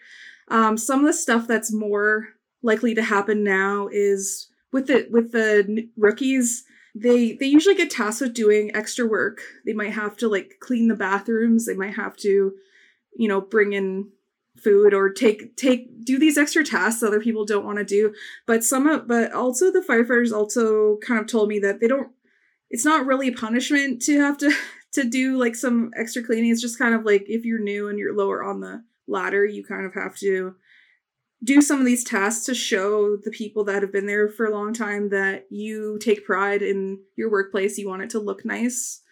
Um, 0.49 0.77
some 0.77 0.99
of 0.99 1.07
the 1.07 1.13
stuff 1.13 1.47
that's 1.47 1.73
more 1.73 2.31
likely 2.61 2.93
to 2.97 3.03
happen 3.03 3.45
now 3.45 3.89
is 3.93 4.50
with 4.73 4.87
the 4.87 5.07
with 5.11 5.33
the 5.33 5.89
rookies 5.97 6.65
they 6.95 7.33
they 7.33 7.47
usually 7.47 7.75
get 7.75 7.91
tasked 7.91 8.21
with 8.21 8.35
doing 8.35 8.75
extra 8.75 9.07
work. 9.07 9.41
They 9.65 9.73
might 9.73 9.93
have 9.93 10.17
to 10.19 10.29
like 10.29 10.57
clean 10.61 10.89
the 10.89 10.97
bathrooms. 10.97 11.67
They 11.67 11.75
might 11.75 11.95
have 11.95 12.17
to 12.19 12.55
you 13.17 13.29
know 13.29 13.41
bring 13.41 13.73
in 13.73 14.11
food 14.63 14.93
or 14.93 15.11
take 15.11 15.57
take 15.57 16.05
do 16.05 16.19
these 16.19 16.37
extra 16.37 16.65
tasks 16.65 17.03
other 17.03 17.21
people 17.21 17.45
don't 17.45 17.65
want 17.65 17.79
to 17.79 17.85
do. 17.85 18.15
But 18.47 18.65
some 18.65 18.87
of 18.87 19.07
but 19.07 19.33
also 19.33 19.71
the 19.71 19.81
firefighters 19.81 20.33
also 20.33 20.99
kind 20.99 21.21
of 21.21 21.27
told 21.27 21.49
me 21.49 21.59
that 21.61 21.81
they 21.81 21.89
don't 21.89 22.11
it's 22.71 22.85
not 22.85 23.07
really 23.07 23.29
a 23.29 23.33
punishment 23.33 24.03
to 24.03 24.19
have 24.21 24.39
to 24.39 24.53
to 24.93 25.05
do 25.05 25.39
like 25.39 25.55
some 25.55 25.93
extra 25.97 26.23
cleaning. 26.23 26.51
It's 26.51 26.61
just 26.61 26.79
kind 26.79 26.95
of 26.95 27.05
like 27.05 27.25
if 27.29 27.45
you're 27.45 27.61
new 27.61 27.89
and 27.89 27.99
you're 27.99 28.17
lower 28.17 28.43
on 28.43 28.61
the 28.61 28.83
ladder 29.07 29.45
you 29.45 29.65
kind 29.65 29.87
of 29.87 29.95
have 29.95 30.17
to 30.17 30.55
do 31.43 31.63
some 31.63 31.79
of 31.79 31.87
these 31.87 32.05
tasks 32.05 32.45
to 32.47 32.55
show 32.55 33.17
the 33.17 33.31
people 33.31 33.65
that 33.65 33.83
have 33.83 33.93
been 33.93 34.07
there 34.07 34.29
for 34.29 34.47
a 34.47 34.55
long 34.55 34.75
time 34.75 35.09
that 35.09 35.47
you 35.51 35.99
take 35.99 36.25
pride 36.27 36.61
in 36.61 36.99
your 37.17 37.31
workplace 37.31 37.79
you 37.79 37.89
want 37.89 38.03
it 38.03 38.11
to 38.11 38.19
look 38.19 38.45
nice 38.45 39.03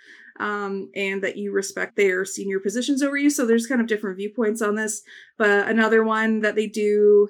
um, 0.41 0.91
and 0.95 1.23
that 1.23 1.37
you 1.37 1.53
respect 1.53 1.97
their 1.97 2.25
senior 2.25 2.61
positions 2.61 3.03
over 3.03 3.17
you. 3.17 3.31
So 3.31 3.47
there's 3.47 3.67
kind 3.67 3.81
of 3.81 3.87
different 3.87 4.17
viewpoints 4.17 4.63
on 4.63 4.75
this. 4.75 5.03
But 5.37 5.69
another 5.69 6.05
one 6.05 6.41
that 6.41 6.55
they 6.55 6.67
do 6.67 7.29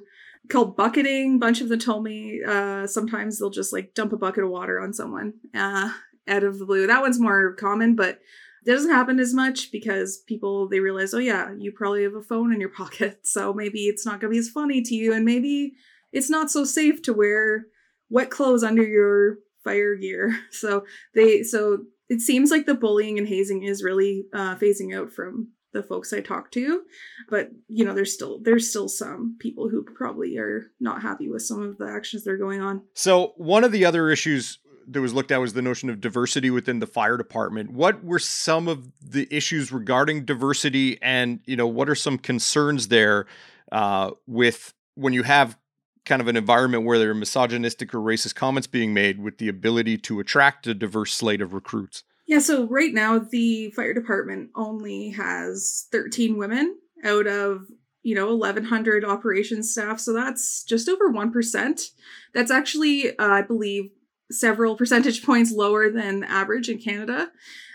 called 0.50 0.76
bucketing. 0.76 1.38
Bunch 1.38 1.60
of 1.60 1.68
them 1.68 1.78
told 1.78 2.04
me 2.04 2.40
uh, 2.46 2.86
sometimes 2.86 3.38
they'll 3.38 3.50
just 3.50 3.72
like 3.72 3.94
dump 3.94 4.12
a 4.12 4.16
bucket 4.16 4.44
of 4.44 4.50
water 4.50 4.80
on 4.80 4.92
someone 4.92 5.34
uh, 5.54 5.92
out 6.26 6.44
of 6.44 6.58
the 6.58 6.66
blue. 6.66 6.86
That 6.86 7.02
one's 7.02 7.20
more 7.20 7.54
common, 7.54 7.96
but 7.96 8.18
it 8.64 8.70
doesn't 8.70 8.90
happen 8.90 9.18
as 9.20 9.34
much 9.34 9.70
because 9.70 10.18
people 10.26 10.68
they 10.68 10.80
realize, 10.80 11.14
oh 11.14 11.18
yeah, 11.18 11.52
you 11.58 11.72
probably 11.72 12.02
have 12.02 12.14
a 12.14 12.22
phone 12.22 12.52
in 12.52 12.60
your 12.60 12.68
pocket, 12.82 13.20
so 13.26 13.52
maybe 13.52 13.86
it's 13.86 14.06
not 14.06 14.20
gonna 14.20 14.32
be 14.32 14.38
as 14.38 14.48
funny 14.48 14.82
to 14.82 14.94
you, 14.94 15.12
and 15.12 15.24
maybe 15.24 15.74
it's 16.12 16.30
not 16.30 16.50
so 16.50 16.64
safe 16.64 17.02
to 17.02 17.12
wear 17.12 17.66
wet 18.10 18.30
clothes 18.30 18.64
under 18.64 18.82
your 18.82 19.38
fire 19.64 19.94
gear. 19.94 20.38
So 20.50 20.84
they 21.14 21.42
so 21.42 21.84
it 22.08 22.20
seems 22.20 22.50
like 22.50 22.66
the 22.66 22.74
bullying 22.74 23.18
and 23.18 23.28
hazing 23.28 23.62
is 23.62 23.84
really 23.84 24.26
uh, 24.32 24.56
phasing 24.56 24.96
out 24.96 25.12
from 25.12 25.48
the 25.72 25.82
folks 25.82 26.12
I 26.12 26.20
talk 26.20 26.50
to, 26.52 26.82
but 27.28 27.50
you 27.68 27.84
know, 27.84 27.94
there's 27.94 28.14
still 28.14 28.40
there's 28.42 28.70
still 28.70 28.88
some 28.88 29.36
people 29.38 29.68
who 29.68 29.82
probably 29.82 30.38
are 30.38 30.70
not 30.80 31.02
happy 31.02 31.28
with 31.28 31.42
some 31.42 31.62
of 31.62 31.76
the 31.76 31.86
actions 31.86 32.24
that 32.24 32.30
are 32.30 32.38
going 32.38 32.60
on. 32.60 32.82
So 32.94 33.34
one 33.36 33.64
of 33.64 33.72
the 33.72 33.84
other 33.84 34.10
issues 34.10 34.58
that 34.88 35.00
was 35.00 35.14
looked 35.14 35.30
at 35.30 35.38
was 35.38 35.52
the 35.52 35.62
notion 35.62 35.90
of 35.90 36.00
diversity 36.00 36.50
within 36.50 36.78
the 36.78 36.87
fire 36.87 37.16
department. 37.16 37.73
What 37.73 38.02
were 38.02 38.18
some 38.18 38.68
of 38.68 38.88
the 39.00 39.28
issues 39.30 39.71
regarding 39.71 40.25
diversity, 40.25 41.00
and 41.02 41.40
you 41.45 41.57
know, 41.57 41.66
what 41.66 41.88
are 41.88 41.95
some 41.95 42.18
concerns 42.18 42.88
there 42.88 43.26
uh, 43.71 44.12
with 44.26 44.75
when 44.95 45.12
you 45.12 45.23
have 45.23 45.57
kind 46.04 46.23
of 46.23 46.28
an 46.28 46.37
environment 46.37 46.85
where 46.85 46.99
there 46.99 47.11
are 47.11 47.14
misogynistic 47.14 47.95
or 47.95 47.99
racist 47.99 48.35
comments 48.35 48.66
being 48.66 48.95
made 48.95 49.21
with 49.21 49.38
the 49.38 49.49
ability 49.49 49.99
to 49.99 50.21
attract 50.21 50.66
a 50.66 50.75
diverse 50.75 51.12
slate 51.12 51.42
of 51.42 51.52
recruits? 51.52 52.02
Yeah, 52.26 52.40
so 52.40 52.66
right 52.66 52.92
now 52.92 53.18
the 53.18 53.71
fire 53.71 53.95
department 53.95 54.50
only 54.54 55.11
has 55.11 55.87
13 55.92 56.37
women 56.37 56.76
out 57.04 57.26
of, 57.26 57.66
you 58.02 58.14
know, 58.14 58.35
1100 58.35 59.04
operations 59.04 59.71
staff, 59.71 60.00
so 60.00 60.12
that's 60.12 60.62
just 60.64 60.88
over 60.88 61.12
1%. 61.12 61.90
That's 62.35 62.50
actually 62.50 63.16
uh, 63.18 63.28
I 63.28 63.42
believe 63.42 63.90
several 64.30 64.76
percentage 64.76 65.23
points 65.26 65.52
lower 65.52 65.90
than 65.90 66.25
average 66.25 66.68
in 66.68 66.78
Canada. 66.78 67.30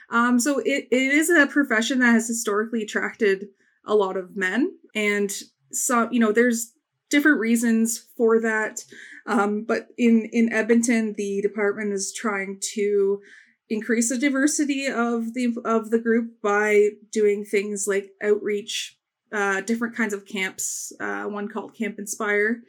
Um, 0.10 0.40
so 0.40 0.60
it, 0.60 0.88
it 0.92 1.14
is 1.14 1.30
a 1.30 1.48
profession 1.48 2.00
that 2.00 2.14
has 2.14 2.28
historically 2.28 2.84
attracted 2.84 3.48
a 3.86 3.96
lot 3.96 4.16
of 4.16 4.36
men 4.36 4.78
and 4.96 5.32
so 5.72 6.08
you 6.12 6.20
know 6.20 6.32
there's 6.32 6.74
different 7.10 7.40
reasons 7.40 8.08
for 8.18 8.40
that. 8.42 8.84
Um, 9.26 9.64
but 9.64 9.90
in 9.98 10.30
in 10.32 10.52
Edmonton, 10.52 11.14
the 11.18 11.42
department 11.42 11.94
is 11.94 12.14
trying 12.14 12.60
to 12.74 13.22
increase 13.70 14.10
the 14.10 14.18
diversity 14.18 14.88
of 14.88 15.34
the 15.34 15.56
of 15.66 15.92
the 15.92 16.00
group 16.00 16.42
by 16.42 16.90
doing 17.12 17.46
things 17.46 17.86
like 17.88 18.12
outreach, 18.22 18.98
uh, 19.32 19.62
different 19.62 19.96
kinds 19.96 20.14
of 20.14 20.26
camps. 20.26 20.92
Uh, 21.00 21.24
one 21.24 21.48
called 21.48 21.76
Camp 21.76 22.00
Inspire 22.00 22.62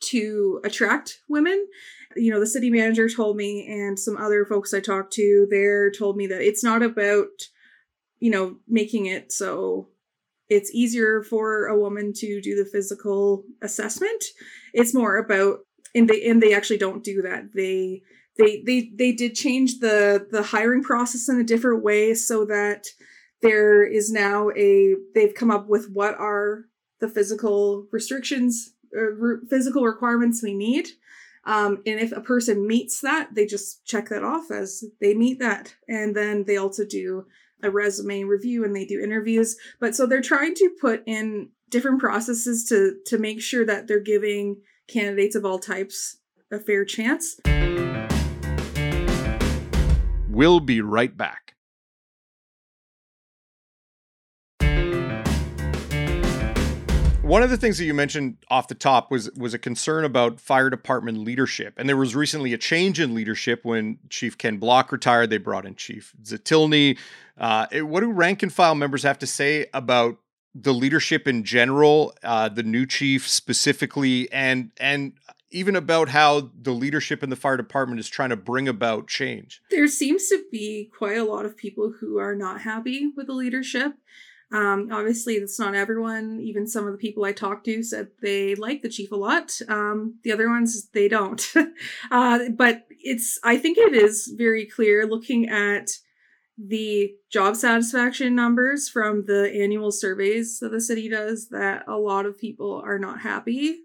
to 0.00 0.60
attract 0.64 1.20
women. 1.28 1.66
You 2.16 2.30
know, 2.32 2.40
the 2.40 2.46
city 2.46 2.70
manager 2.70 3.08
told 3.08 3.36
me, 3.36 3.66
and 3.66 3.98
some 3.98 4.16
other 4.16 4.44
folks 4.44 4.74
I 4.74 4.80
talked 4.80 5.12
to 5.14 5.46
there 5.50 5.90
told 5.90 6.16
me 6.16 6.26
that 6.28 6.42
it's 6.42 6.64
not 6.64 6.82
about 6.82 7.28
you 8.18 8.30
know 8.30 8.56
making 8.68 9.06
it 9.06 9.32
so 9.32 9.88
it's 10.48 10.72
easier 10.74 11.22
for 11.22 11.66
a 11.66 11.78
woman 11.78 12.12
to 12.14 12.40
do 12.40 12.54
the 12.54 12.68
physical 12.68 13.44
assessment. 13.62 14.24
It's 14.72 14.94
more 14.94 15.16
about 15.16 15.60
and 15.94 16.08
they 16.08 16.28
and 16.28 16.42
they 16.42 16.54
actually 16.54 16.78
don't 16.78 17.04
do 17.04 17.22
that. 17.22 17.52
They 17.54 18.02
they 18.38 18.62
they 18.64 18.90
they 18.94 19.12
did 19.12 19.34
change 19.34 19.80
the 19.80 20.26
the 20.30 20.42
hiring 20.42 20.82
process 20.82 21.28
in 21.28 21.40
a 21.40 21.44
different 21.44 21.82
way 21.82 22.14
so 22.14 22.44
that 22.46 22.86
there 23.40 23.84
is 23.84 24.10
now 24.10 24.50
a 24.56 24.94
they've 25.14 25.34
come 25.34 25.50
up 25.50 25.68
with 25.68 25.90
what 25.90 26.14
are 26.14 26.64
the 27.00 27.08
physical 27.08 27.86
restrictions 27.90 28.74
uh, 28.96 29.00
or 29.00 29.40
physical 29.50 29.84
requirements 29.84 30.42
we 30.42 30.54
need 30.54 30.88
um, 31.44 31.82
and 31.86 31.98
if 32.00 32.12
a 32.12 32.20
person 32.20 32.66
meets 32.66 33.00
that 33.00 33.34
they 33.34 33.46
just 33.46 33.84
check 33.84 34.08
that 34.08 34.22
off 34.22 34.50
as 34.50 34.84
they 35.00 35.14
meet 35.14 35.38
that 35.40 35.74
and 35.88 36.14
then 36.14 36.44
they 36.44 36.56
also 36.56 36.84
do 36.84 37.26
a 37.62 37.70
resume 37.70 38.24
review 38.24 38.64
and 38.64 38.74
they 38.74 38.84
do 38.84 39.00
interviews. 39.00 39.56
But 39.80 39.94
so 39.94 40.06
they're 40.06 40.20
trying 40.20 40.54
to 40.56 40.70
put 40.80 41.02
in 41.06 41.50
different 41.70 42.00
processes 42.00 42.64
to 42.68 42.96
to 43.06 43.18
make 43.18 43.40
sure 43.40 43.64
that 43.64 43.86
they're 43.86 44.00
giving 44.00 44.60
candidates 44.88 45.34
of 45.34 45.44
all 45.44 45.58
types 45.58 46.18
a 46.50 46.58
fair 46.58 46.84
chance. 46.84 47.40
We'll 50.28 50.60
be 50.60 50.80
right 50.80 51.16
back. 51.16 51.54
One 57.32 57.42
of 57.42 57.48
the 57.48 57.56
things 57.56 57.78
that 57.78 57.86
you 57.86 57.94
mentioned 57.94 58.36
off 58.48 58.68
the 58.68 58.74
top 58.74 59.10
was 59.10 59.30
was 59.32 59.54
a 59.54 59.58
concern 59.58 60.04
about 60.04 60.38
fire 60.38 60.68
department 60.68 61.16
leadership, 61.16 61.72
and 61.78 61.88
there 61.88 61.96
was 61.96 62.14
recently 62.14 62.52
a 62.52 62.58
change 62.58 63.00
in 63.00 63.14
leadership 63.14 63.64
when 63.64 63.98
Chief 64.10 64.36
Ken 64.36 64.58
Block 64.58 64.92
retired. 64.92 65.30
They 65.30 65.38
brought 65.38 65.64
in 65.64 65.74
Chief 65.74 66.12
Zatylny. 66.22 66.98
Uh, 67.38 67.68
what 67.84 68.00
do 68.00 68.12
rank 68.12 68.42
and 68.42 68.52
file 68.52 68.74
members 68.74 69.02
have 69.04 69.18
to 69.20 69.26
say 69.26 69.64
about 69.72 70.18
the 70.54 70.74
leadership 70.74 71.26
in 71.26 71.42
general, 71.42 72.12
uh, 72.22 72.50
the 72.50 72.62
new 72.62 72.84
chief 72.84 73.26
specifically, 73.26 74.30
and 74.30 74.70
and 74.76 75.14
even 75.50 75.74
about 75.74 76.10
how 76.10 76.50
the 76.60 76.72
leadership 76.72 77.22
in 77.22 77.30
the 77.30 77.36
fire 77.36 77.56
department 77.56 77.98
is 77.98 78.10
trying 78.10 78.28
to 78.28 78.36
bring 78.36 78.68
about 78.68 79.08
change? 79.08 79.62
There 79.70 79.88
seems 79.88 80.28
to 80.28 80.44
be 80.52 80.90
quite 80.94 81.16
a 81.16 81.24
lot 81.24 81.46
of 81.46 81.56
people 81.56 81.94
who 81.98 82.18
are 82.18 82.34
not 82.34 82.60
happy 82.60 83.10
with 83.16 83.28
the 83.28 83.32
leadership. 83.32 83.94
Um, 84.52 84.88
obviously, 84.92 85.38
that's 85.38 85.58
not 85.58 85.74
everyone. 85.74 86.40
Even 86.42 86.66
some 86.66 86.86
of 86.86 86.92
the 86.92 86.98
people 86.98 87.24
I 87.24 87.32
talked 87.32 87.64
to 87.64 87.82
said 87.82 88.08
they 88.20 88.54
like 88.54 88.82
the 88.82 88.88
chief 88.88 89.10
a 89.10 89.16
lot. 89.16 89.58
Um, 89.68 90.18
the 90.24 90.32
other 90.32 90.48
ones, 90.48 90.88
they 90.92 91.08
don't. 91.08 91.42
uh, 92.10 92.40
but 92.50 92.86
it's, 92.90 93.38
I 93.42 93.56
think 93.56 93.78
it 93.78 93.94
is 93.94 94.32
very 94.36 94.66
clear 94.66 95.06
looking 95.06 95.48
at 95.48 95.90
the 96.58 97.14
job 97.30 97.56
satisfaction 97.56 98.34
numbers 98.34 98.88
from 98.88 99.24
the 99.24 99.50
annual 99.54 99.90
surveys 99.90 100.58
that 100.60 100.70
the 100.70 100.80
city 100.80 101.08
does 101.08 101.48
that 101.48 101.82
a 101.88 101.96
lot 101.96 102.26
of 102.26 102.38
people 102.38 102.82
are 102.84 102.98
not 102.98 103.20
happy 103.20 103.78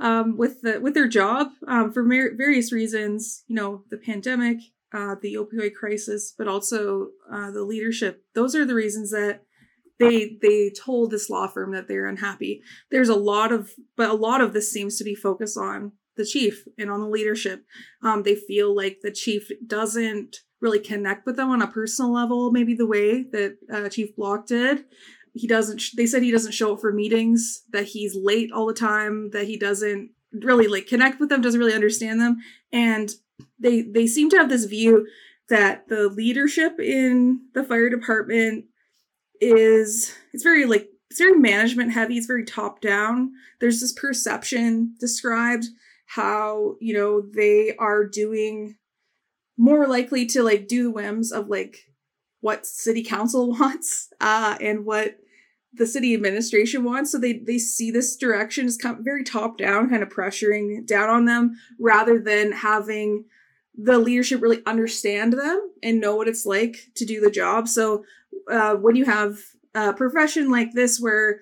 um, 0.00 0.36
with 0.36 0.62
the 0.62 0.80
with 0.80 0.94
their 0.94 1.08
job 1.08 1.48
um, 1.66 1.92
for 1.92 2.02
mer- 2.02 2.34
various 2.34 2.72
reasons. 2.72 3.44
You 3.46 3.56
know, 3.56 3.84
the 3.90 3.98
pandemic, 3.98 4.58
uh, 4.92 5.16
the 5.20 5.34
opioid 5.34 5.74
crisis, 5.74 6.32
but 6.36 6.48
also 6.48 7.10
uh, 7.30 7.50
the 7.50 7.62
leadership. 7.62 8.24
Those 8.34 8.54
are 8.54 8.64
the 8.64 8.74
reasons 8.74 9.10
that 9.10 9.42
they 9.98 10.38
they 10.40 10.70
told 10.70 11.10
this 11.10 11.28
law 11.28 11.46
firm 11.46 11.72
that 11.72 11.88
they're 11.88 12.06
unhappy. 12.06 12.62
There's 12.90 13.08
a 13.08 13.16
lot 13.16 13.52
of 13.52 13.72
but 13.96 14.10
a 14.10 14.14
lot 14.14 14.40
of 14.40 14.52
this 14.52 14.70
seems 14.70 14.96
to 14.98 15.04
be 15.04 15.14
focused 15.14 15.56
on 15.56 15.92
the 16.16 16.24
chief 16.24 16.66
and 16.76 16.90
on 16.90 17.00
the 17.00 17.08
leadership. 17.08 17.64
Um, 18.02 18.22
they 18.22 18.34
feel 18.34 18.74
like 18.74 18.98
the 19.02 19.12
chief 19.12 19.50
doesn't 19.66 20.38
really 20.60 20.80
connect 20.80 21.24
with 21.24 21.36
them 21.36 21.50
on 21.50 21.62
a 21.62 21.68
personal 21.68 22.12
level 22.12 22.50
maybe 22.50 22.74
the 22.74 22.86
way 22.86 23.22
that 23.22 23.58
uh, 23.72 23.88
chief 23.88 24.14
block 24.16 24.46
did. 24.46 24.84
He 25.34 25.46
doesn't 25.46 25.82
they 25.96 26.06
said 26.06 26.22
he 26.22 26.32
doesn't 26.32 26.52
show 26.52 26.74
up 26.74 26.80
for 26.80 26.92
meetings 26.92 27.62
that 27.72 27.86
he's 27.86 28.16
late 28.16 28.50
all 28.52 28.66
the 28.66 28.74
time 28.74 29.30
that 29.30 29.46
he 29.46 29.56
doesn't 29.56 30.10
really 30.32 30.66
like 30.68 30.86
connect 30.86 31.20
with 31.20 31.28
them 31.28 31.40
doesn't 31.40 31.60
really 31.60 31.74
understand 31.74 32.20
them. 32.20 32.38
And 32.72 33.10
they 33.58 33.82
they 33.82 34.06
seem 34.06 34.30
to 34.30 34.36
have 34.38 34.48
this 34.48 34.64
view 34.64 35.06
that 35.48 35.88
the 35.88 36.08
leadership 36.08 36.78
in 36.78 37.40
the 37.54 37.64
fire 37.64 37.88
department 37.88 38.66
is 39.40 40.14
it's 40.32 40.42
very 40.42 40.64
like 40.64 40.88
it's 41.10 41.20
very 41.20 41.38
management 41.38 41.92
heavy 41.92 42.18
it's 42.18 42.26
very 42.26 42.44
top 42.44 42.80
down. 42.80 43.32
There's 43.60 43.80
this 43.80 43.92
perception 43.92 44.94
described 44.98 45.66
how 46.06 46.76
you 46.80 46.94
know 46.94 47.20
they 47.20 47.74
are 47.76 48.04
doing 48.04 48.76
more 49.56 49.86
likely 49.86 50.26
to 50.26 50.42
like 50.42 50.68
do 50.68 50.84
the 50.84 50.90
whims 50.90 51.32
of 51.32 51.48
like 51.48 51.90
what 52.40 52.66
city 52.66 53.02
council 53.02 53.50
wants 53.58 54.08
uh 54.20 54.56
and 54.60 54.84
what 54.84 55.18
the 55.74 55.86
city 55.86 56.14
administration 56.14 56.84
wants. 56.84 57.12
So 57.12 57.18
they 57.18 57.34
they 57.34 57.58
see 57.58 57.90
this 57.90 58.16
direction 58.16 58.66
is 58.66 58.76
kind 58.76 58.98
of 58.98 59.04
very 59.04 59.24
top 59.24 59.58
down 59.58 59.90
kind 59.90 60.02
of 60.02 60.08
pressuring 60.08 60.86
down 60.86 61.08
on 61.08 61.24
them 61.24 61.56
rather 61.78 62.18
than 62.18 62.52
having 62.52 63.24
the 63.74 63.98
leadership 63.98 64.42
really 64.42 64.62
understand 64.66 65.34
them 65.34 65.70
and 65.82 66.00
know 66.00 66.16
what 66.16 66.26
it's 66.26 66.44
like 66.44 66.90
to 66.96 67.04
do 67.04 67.20
the 67.20 67.30
job. 67.30 67.68
So 67.68 68.04
uh, 68.50 68.74
when 68.74 68.96
you 68.96 69.04
have 69.04 69.38
a 69.74 69.92
profession 69.92 70.50
like 70.50 70.72
this 70.72 71.00
where 71.00 71.40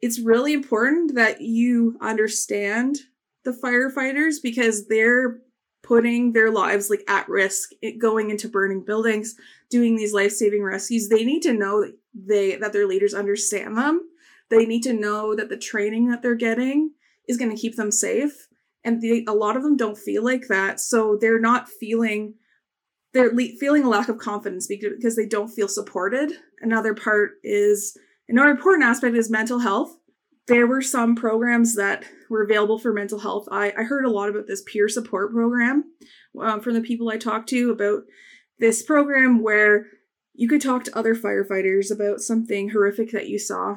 it's 0.00 0.20
really 0.20 0.52
important 0.52 1.14
that 1.14 1.40
you 1.40 1.96
understand 2.00 2.98
the 3.44 3.50
firefighters 3.50 4.36
because 4.42 4.86
they're 4.86 5.40
putting 5.82 6.32
their 6.32 6.50
lives 6.50 6.90
like 6.90 7.02
at 7.08 7.28
risk 7.28 7.70
going 7.98 8.30
into 8.30 8.48
burning 8.48 8.84
buildings 8.84 9.36
doing 9.70 9.96
these 9.96 10.12
life-saving 10.12 10.62
rescues. 10.62 11.08
They 11.08 11.24
need 11.24 11.42
to 11.42 11.52
know 11.52 11.82
that 11.82 11.96
they 12.14 12.56
that 12.56 12.72
their 12.72 12.86
leaders 12.86 13.14
understand 13.14 13.76
them. 13.76 14.08
They 14.50 14.66
need 14.66 14.82
to 14.82 14.92
know 14.92 15.34
that 15.34 15.48
the 15.48 15.56
training 15.56 16.08
that 16.08 16.22
they're 16.22 16.34
getting 16.34 16.92
is 17.28 17.36
going 17.36 17.54
to 17.54 17.60
keep 17.60 17.76
them 17.76 17.92
safe 17.92 18.48
and 18.84 19.02
they, 19.02 19.24
a 19.26 19.32
lot 19.32 19.56
of 19.56 19.62
them 19.62 19.76
don't 19.76 19.98
feel 19.98 20.24
like 20.24 20.48
that 20.48 20.80
so 20.80 21.16
they're 21.20 21.40
not 21.40 21.68
feeling 21.68 22.34
they're 23.14 23.32
le- 23.32 23.56
feeling 23.58 23.84
a 23.84 23.88
lack 23.88 24.08
of 24.08 24.18
confidence 24.18 24.66
because 24.66 25.16
they 25.16 25.26
don't 25.26 25.48
feel 25.48 25.68
supported 25.68 26.32
another 26.60 26.94
part 26.94 27.32
is 27.42 27.96
another 28.28 28.50
important 28.50 28.84
aspect 28.84 29.16
is 29.16 29.30
mental 29.30 29.60
health 29.60 29.98
there 30.48 30.66
were 30.66 30.82
some 30.82 31.14
programs 31.14 31.76
that 31.76 32.04
were 32.28 32.42
available 32.42 32.78
for 32.78 32.92
mental 32.92 33.20
health. 33.20 33.46
I, 33.52 33.72
I 33.78 33.84
heard 33.84 34.04
a 34.04 34.10
lot 34.10 34.30
about 34.30 34.46
this 34.46 34.62
peer 34.62 34.88
support 34.88 35.30
program 35.30 35.84
um, 36.40 36.60
from 36.60 36.74
the 36.74 36.80
people 36.80 37.10
I 37.10 37.18
talked 37.18 37.50
to 37.50 37.70
about 37.70 38.04
this 38.58 38.82
program 38.82 39.42
where 39.42 39.86
you 40.34 40.48
could 40.48 40.62
talk 40.62 40.84
to 40.84 40.98
other 40.98 41.14
firefighters 41.14 41.92
about 41.92 42.20
something 42.20 42.70
horrific 42.70 43.10
that 43.12 43.28
you 43.28 43.38
saw. 43.38 43.76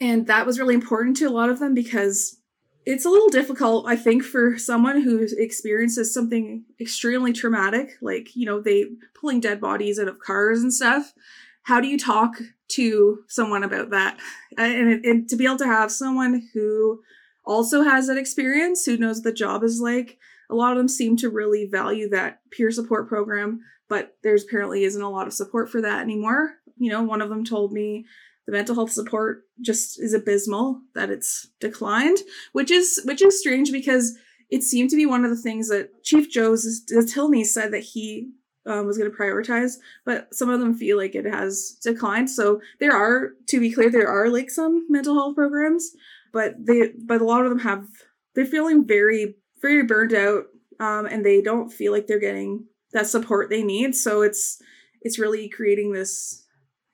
And 0.00 0.26
that 0.28 0.46
was 0.46 0.58
really 0.58 0.74
important 0.74 1.16
to 1.18 1.26
a 1.26 1.30
lot 1.30 1.50
of 1.50 1.58
them 1.58 1.74
because 1.74 2.40
it's 2.86 3.04
a 3.04 3.10
little 3.10 3.28
difficult, 3.28 3.86
I 3.88 3.96
think, 3.96 4.22
for 4.22 4.58
someone 4.58 5.00
who 5.00 5.26
experiences 5.38 6.12
something 6.12 6.64
extremely 6.80 7.32
traumatic, 7.32 7.96
like, 8.02 8.36
you 8.36 8.44
know, 8.44 8.60
they 8.60 8.86
pulling 9.18 9.40
dead 9.40 9.60
bodies 9.60 9.98
out 9.98 10.08
of 10.08 10.18
cars 10.18 10.60
and 10.60 10.72
stuff. 10.72 11.14
How 11.62 11.80
do 11.80 11.88
you 11.88 11.98
talk 11.98 12.36
to 12.68 13.24
someone 13.28 13.62
about 13.62 13.90
that 13.90 14.18
and, 14.58 15.04
and 15.04 15.28
to 15.28 15.36
be 15.36 15.44
able 15.44 15.58
to 15.58 15.66
have 15.66 15.92
someone 15.92 16.48
who 16.52 17.02
also 17.44 17.82
has 17.82 18.06
that 18.06 18.18
experience 18.18 18.84
who 18.84 18.96
knows 18.96 19.22
the 19.22 19.32
job 19.32 19.62
is 19.62 19.80
like 19.80 20.18
a 20.50 20.54
lot 20.54 20.72
of 20.72 20.78
them 20.78 20.88
seem 20.88 21.16
to 21.16 21.28
really 21.28 21.66
value 21.66 22.08
that 22.08 22.40
peer 22.50 22.70
support 22.70 23.08
program 23.08 23.60
but 23.88 24.16
there's 24.22 24.44
apparently 24.44 24.84
isn't 24.84 25.02
a 25.02 25.10
lot 25.10 25.26
of 25.26 25.32
support 25.32 25.70
for 25.70 25.82
that 25.82 26.00
anymore 26.00 26.54
you 26.78 26.90
know 26.90 27.02
one 27.02 27.20
of 27.20 27.28
them 27.28 27.44
told 27.44 27.72
me 27.72 28.06
the 28.46 28.52
mental 28.52 28.74
health 28.74 28.92
support 28.92 29.44
just 29.60 30.00
is 30.00 30.14
abysmal 30.14 30.80
that 30.94 31.10
it's 31.10 31.48
declined 31.60 32.18
which 32.52 32.70
is 32.70 33.00
which 33.04 33.22
is 33.22 33.38
strange 33.38 33.72
because 33.72 34.16
it 34.50 34.62
seemed 34.62 34.90
to 34.90 34.96
be 34.96 35.06
one 35.06 35.24
of 35.24 35.30
the 35.30 35.42
things 35.42 35.68
that 35.68 36.02
chief 36.02 36.30
joe 36.30 36.52
Zatylny 36.52 37.44
said 37.44 37.72
that 37.72 37.82
he 37.82 38.30
um, 38.66 38.86
was 38.86 38.96
going 38.98 39.10
to 39.10 39.16
prioritize, 39.16 39.74
but 40.04 40.32
some 40.34 40.50
of 40.50 40.60
them 40.60 40.74
feel 40.74 40.96
like 40.96 41.14
it 41.14 41.26
has 41.26 41.78
declined. 41.82 42.30
So 42.30 42.60
there 42.80 42.92
are, 42.92 43.32
to 43.48 43.60
be 43.60 43.70
clear, 43.70 43.90
there 43.90 44.08
are 44.08 44.28
like 44.28 44.50
some 44.50 44.86
mental 44.88 45.14
health 45.14 45.36
programs, 45.36 45.90
but 46.32 46.54
they, 46.58 46.92
but 47.04 47.20
a 47.20 47.24
lot 47.24 47.44
of 47.44 47.50
them 47.50 47.60
have, 47.60 47.86
they're 48.34 48.46
feeling 48.46 48.86
very, 48.86 49.36
very 49.60 49.84
burned 49.84 50.14
out, 50.14 50.44
um, 50.80 51.06
and 51.06 51.24
they 51.24 51.40
don't 51.40 51.72
feel 51.72 51.92
like 51.92 52.06
they're 52.06 52.18
getting 52.18 52.66
that 52.92 53.06
support 53.06 53.50
they 53.50 53.62
need. 53.62 53.94
So 53.94 54.22
it's, 54.22 54.60
it's 55.02 55.18
really 55.18 55.48
creating 55.48 55.92
this, 55.92 56.43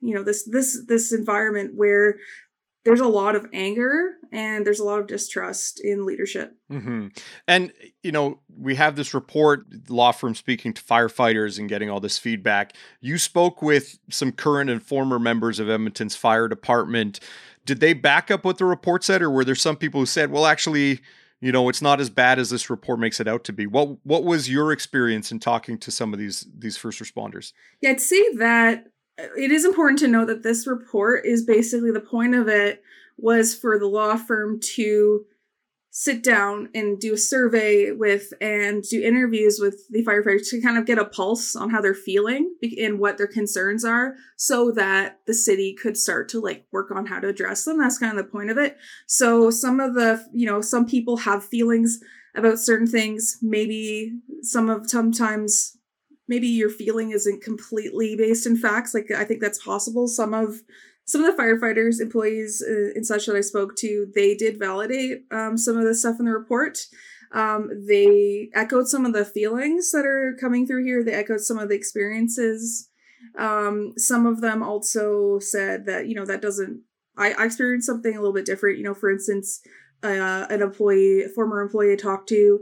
you 0.00 0.14
know, 0.14 0.22
this, 0.22 0.44
this, 0.44 0.84
this 0.86 1.12
environment 1.12 1.72
where 1.74 2.16
there's 2.84 3.00
a 3.00 3.06
lot 3.06 3.36
of 3.36 3.46
anger 3.52 4.12
and 4.32 4.66
there's 4.66 4.80
a 4.80 4.84
lot 4.84 5.00
of 5.00 5.06
distrust 5.06 5.80
in 5.84 6.06
leadership. 6.06 6.56
Mm-hmm. 6.72 7.08
And, 7.46 7.72
you 8.02 8.10
know, 8.10 8.40
we 8.56 8.74
have 8.76 8.96
this 8.96 9.12
report, 9.12 9.66
law 9.90 10.12
firm 10.12 10.34
speaking 10.34 10.72
to 10.72 10.82
firefighters 10.82 11.58
and 11.58 11.68
getting 11.68 11.90
all 11.90 12.00
this 12.00 12.16
feedback. 12.16 12.74
You 13.00 13.18
spoke 13.18 13.60
with 13.60 13.98
some 14.10 14.32
current 14.32 14.70
and 14.70 14.82
former 14.82 15.18
members 15.18 15.58
of 15.58 15.68
Edmonton's 15.68 16.16
fire 16.16 16.48
department. 16.48 17.20
Did 17.66 17.80
they 17.80 17.92
back 17.92 18.30
up 18.30 18.44
what 18.44 18.56
the 18.56 18.64
report 18.64 19.04
said, 19.04 19.20
or 19.20 19.30
were 19.30 19.44
there 19.44 19.54
some 19.54 19.76
people 19.76 20.00
who 20.00 20.06
said, 20.06 20.30
well, 20.30 20.46
actually, 20.46 21.00
you 21.42 21.52
know, 21.52 21.68
it's 21.68 21.82
not 21.82 22.00
as 22.00 22.08
bad 22.08 22.38
as 22.38 22.50
this 22.50 22.70
report 22.70 22.98
makes 22.98 23.20
it 23.20 23.28
out 23.28 23.44
to 23.44 23.52
be? 23.52 23.66
What 23.66 23.98
What 24.04 24.24
was 24.24 24.48
your 24.48 24.72
experience 24.72 25.30
in 25.30 25.38
talking 25.38 25.76
to 25.78 25.90
some 25.90 26.12
of 26.12 26.18
these 26.18 26.46
these 26.56 26.76
first 26.76 27.00
responders? 27.00 27.52
Yeah, 27.80 27.90
I'd 27.90 28.00
say 28.00 28.22
that 28.36 28.86
it 29.36 29.50
is 29.50 29.64
important 29.64 29.98
to 30.00 30.08
know 30.08 30.24
that 30.24 30.42
this 30.42 30.66
report 30.66 31.24
is 31.24 31.44
basically 31.44 31.90
the 31.90 32.00
point 32.00 32.34
of 32.34 32.48
it 32.48 32.82
was 33.16 33.54
for 33.54 33.78
the 33.78 33.86
law 33.86 34.16
firm 34.16 34.58
to 34.60 35.24
sit 35.92 36.22
down 36.22 36.68
and 36.72 37.00
do 37.00 37.14
a 37.14 37.18
survey 37.18 37.90
with 37.90 38.32
and 38.40 38.84
do 38.84 39.02
interviews 39.02 39.58
with 39.60 39.88
the 39.90 40.04
firefighters 40.04 40.48
to 40.48 40.60
kind 40.60 40.78
of 40.78 40.86
get 40.86 40.98
a 40.98 41.04
pulse 41.04 41.56
on 41.56 41.68
how 41.68 41.80
they're 41.80 41.94
feeling 41.94 42.54
and 42.78 43.00
what 43.00 43.18
their 43.18 43.26
concerns 43.26 43.84
are 43.84 44.14
so 44.36 44.70
that 44.70 45.18
the 45.26 45.34
city 45.34 45.74
could 45.74 45.96
start 45.96 46.28
to 46.28 46.40
like 46.40 46.64
work 46.70 46.92
on 46.92 47.06
how 47.06 47.18
to 47.18 47.28
address 47.28 47.64
them. 47.64 47.78
That's 47.78 47.98
kind 47.98 48.16
of 48.16 48.24
the 48.24 48.30
point 48.30 48.50
of 48.50 48.58
it. 48.58 48.76
So 49.06 49.50
some 49.50 49.80
of 49.80 49.94
the 49.94 50.24
you 50.32 50.46
know 50.46 50.60
some 50.60 50.86
people 50.86 51.18
have 51.18 51.44
feelings 51.44 52.00
about 52.36 52.60
certain 52.60 52.86
things. 52.86 53.38
Maybe 53.42 54.20
some 54.42 54.70
of 54.70 54.88
sometimes 54.88 55.76
maybe 56.30 56.46
your 56.46 56.70
feeling 56.70 57.10
isn't 57.10 57.42
completely 57.42 58.14
based 58.16 58.46
in 58.46 58.56
facts. 58.56 58.94
Like 58.94 59.10
I 59.10 59.24
think 59.24 59.40
that's 59.40 59.62
possible. 59.62 60.06
Some 60.06 60.32
of 60.32 60.62
some 61.04 61.24
of 61.24 61.36
the 61.36 61.42
firefighters, 61.42 62.00
employees, 62.00 62.62
uh, 62.66 62.94
and 62.94 63.04
such 63.04 63.26
that 63.26 63.34
I 63.34 63.40
spoke 63.40 63.74
to, 63.76 64.06
they 64.14 64.36
did 64.36 64.60
validate 64.60 65.24
um, 65.32 65.58
some 65.58 65.76
of 65.76 65.84
the 65.84 65.94
stuff 65.94 66.20
in 66.20 66.26
the 66.26 66.32
report. 66.32 66.86
Um, 67.32 67.68
they 67.86 68.48
echoed 68.54 68.86
some 68.86 69.04
of 69.04 69.12
the 69.12 69.24
feelings 69.24 69.90
that 69.90 70.06
are 70.06 70.36
coming 70.40 70.66
through 70.66 70.84
here. 70.84 71.02
They 71.02 71.12
echoed 71.12 71.40
some 71.40 71.58
of 71.58 71.68
the 71.68 71.74
experiences. 71.74 72.88
Um, 73.36 73.92
some 73.96 74.24
of 74.24 74.40
them 74.40 74.62
also 74.62 75.40
said 75.40 75.84
that 75.86 76.06
you 76.06 76.14
know 76.14 76.26
that 76.26 76.42
doesn't. 76.42 76.82
I, 77.18 77.32
I 77.32 77.46
experienced 77.46 77.88
something 77.88 78.14
a 78.14 78.20
little 78.20 78.32
bit 78.32 78.46
different. 78.46 78.78
You 78.78 78.84
know, 78.84 78.94
for 78.94 79.10
instance, 79.10 79.60
uh, 80.04 80.46
an 80.48 80.62
employee, 80.62 81.24
former 81.34 81.60
employee 81.60 81.92
I 81.92 81.96
talked 81.96 82.28
to, 82.28 82.60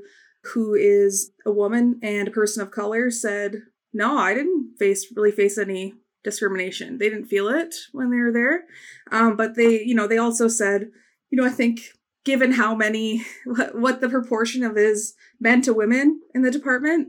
who 0.55 0.75
is 0.75 1.33
a 1.45 1.53
woman 1.53 1.99
and 2.03 2.29
a 2.29 2.33
person 2.33 2.63
of 2.63 2.71
color, 2.71 3.11
said, 3.11 3.63
No, 3.93 4.19
I 4.19 4.35
didn't 4.35 4.77
face 4.79 5.13
really 5.15 5.33
face 5.33 5.59
any 5.59 5.95
discrimination. 6.25 6.99
They 6.99 7.09
didn't 7.09 7.27
feel 7.27 7.49
it 7.49 7.75
when 7.93 8.11
they 8.11 8.19
were 8.19 8.33
there. 8.33 8.65
Um, 9.11 9.37
but 9.37 9.57
they, 9.57 9.83
you 9.83 9.95
know, 9.95 10.07
they 10.07 10.19
also 10.19 10.49
said, 10.49 10.91
you 11.31 11.37
know, 11.37 11.47
I 11.47 11.51
think 11.51 11.81
given 12.25 12.53
how 12.53 12.75
many, 12.75 13.25
what 13.73 14.01
the 14.01 14.09
proportion 14.09 14.63
of 14.63 14.77
is 14.77 15.15
men 15.41 15.63
to 15.63 15.73
women 15.73 16.21
in 16.35 16.43
the 16.43 16.51
department, 16.51 17.09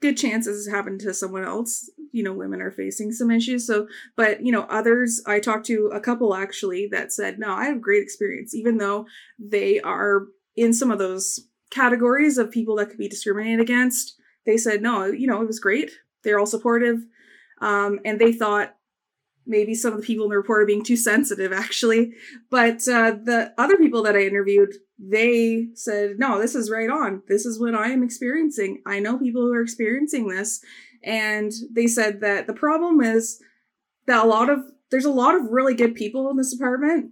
good 0.00 0.16
chances 0.16 0.68
happened 0.68 1.00
to 1.00 1.14
someone 1.14 1.44
else. 1.44 1.90
You 2.12 2.22
know, 2.22 2.32
women 2.32 2.60
are 2.60 2.70
facing 2.70 3.12
some 3.12 3.30
issues. 3.30 3.66
So, 3.66 3.88
but, 4.16 4.44
you 4.44 4.52
know, 4.52 4.66
others, 4.70 5.22
I 5.26 5.40
talked 5.40 5.66
to 5.66 5.90
a 5.92 6.00
couple 6.00 6.34
actually 6.34 6.88
that 6.92 7.12
said, 7.12 7.38
no, 7.38 7.52
I 7.52 7.66
have 7.66 7.80
great 7.80 8.02
experience, 8.02 8.54
even 8.54 8.78
though 8.78 9.06
they 9.38 9.80
are 9.80 10.26
in 10.56 10.72
some 10.72 10.90
of 10.90 10.98
those 10.98 11.40
categories 11.74 12.38
of 12.38 12.50
people 12.50 12.76
that 12.76 12.88
could 12.88 12.98
be 12.98 13.08
discriminated 13.08 13.60
against. 13.60 14.14
They 14.46 14.56
said, 14.56 14.80
no, 14.80 15.06
you 15.06 15.26
know, 15.26 15.42
it 15.42 15.46
was 15.46 15.58
great. 15.58 15.90
They're 16.22 16.38
all 16.38 16.46
supportive. 16.46 17.04
Um, 17.60 17.98
and 18.04 18.20
they 18.20 18.32
thought 18.32 18.76
maybe 19.46 19.74
some 19.74 19.92
of 19.92 20.00
the 20.00 20.06
people 20.06 20.24
in 20.24 20.30
the 20.30 20.36
report 20.36 20.62
are 20.62 20.66
being 20.66 20.84
too 20.84 20.96
sensitive, 20.96 21.52
actually. 21.64 22.12
But 22.50 22.86
uh, 22.88 23.16
the 23.22 23.52
other 23.58 23.76
people 23.76 24.02
that 24.04 24.14
I 24.14 24.22
interviewed, 24.22 24.74
they 24.98 25.68
said, 25.74 26.18
no, 26.18 26.40
this 26.40 26.54
is 26.54 26.70
right 26.70 26.88
on. 26.88 27.22
This 27.28 27.44
is 27.44 27.60
what 27.60 27.74
I 27.74 27.88
am 27.88 28.04
experiencing. 28.04 28.82
I 28.86 29.00
know 29.00 29.18
people 29.18 29.42
who 29.42 29.52
are 29.52 29.62
experiencing 29.62 30.28
this. 30.28 30.60
And 31.02 31.52
they 31.72 31.86
said 31.86 32.20
that 32.20 32.46
the 32.46 32.54
problem 32.54 33.00
is 33.00 33.42
that 34.06 34.24
a 34.24 34.28
lot 34.28 34.48
of, 34.48 34.60
there's 34.90 35.04
a 35.04 35.10
lot 35.10 35.34
of 35.34 35.50
really 35.50 35.74
good 35.74 35.94
people 35.94 36.30
in 36.30 36.36
this 36.36 36.52
department, 36.52 37.10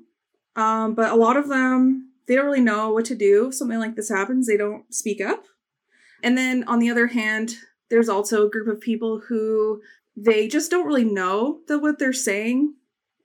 um, 0.56 0.94
but 0.94 1.10
a 1.10 1.16
lot 1.16 1.36
of 1.36 1.48
them 1.48 2.11
they 2.26 2.34
don't 2.36 2.46
really 2.46 2.60
know 2.60 2.90
what 2.90 3.04
to 3.06 3.14
do. 3.14 3.48
if 3.48 3.54
Something 3.54 3.78
like 3.78 3.96
this 3.96 4.08
happens, 4.08 4.46
they 4.46 4.56
don't 4.56 4.92
speak 4.92 5.20
up. 5.20 5.44
And 6.22 6.38
then 6.38 6.64
on 6.64 6.78
the 6.78 6.90
other 6.90 7.08
hand, 7.08 7.56
there's 7.90 8.08
also 8.08 8.46
a 8.46 8.50
group 8.50 8.68
of 8.68 8.80
people 8.80 9.20
who 9.28 9.82
they 10.16 10.48
just 10.48 10.70
don't 10.70 10.86
really 10.86 11.04
know 11.04 11.60
that 11.68 11.80
what 11.80 11.98
they're 11.98 12.12
saying 12.12 12.74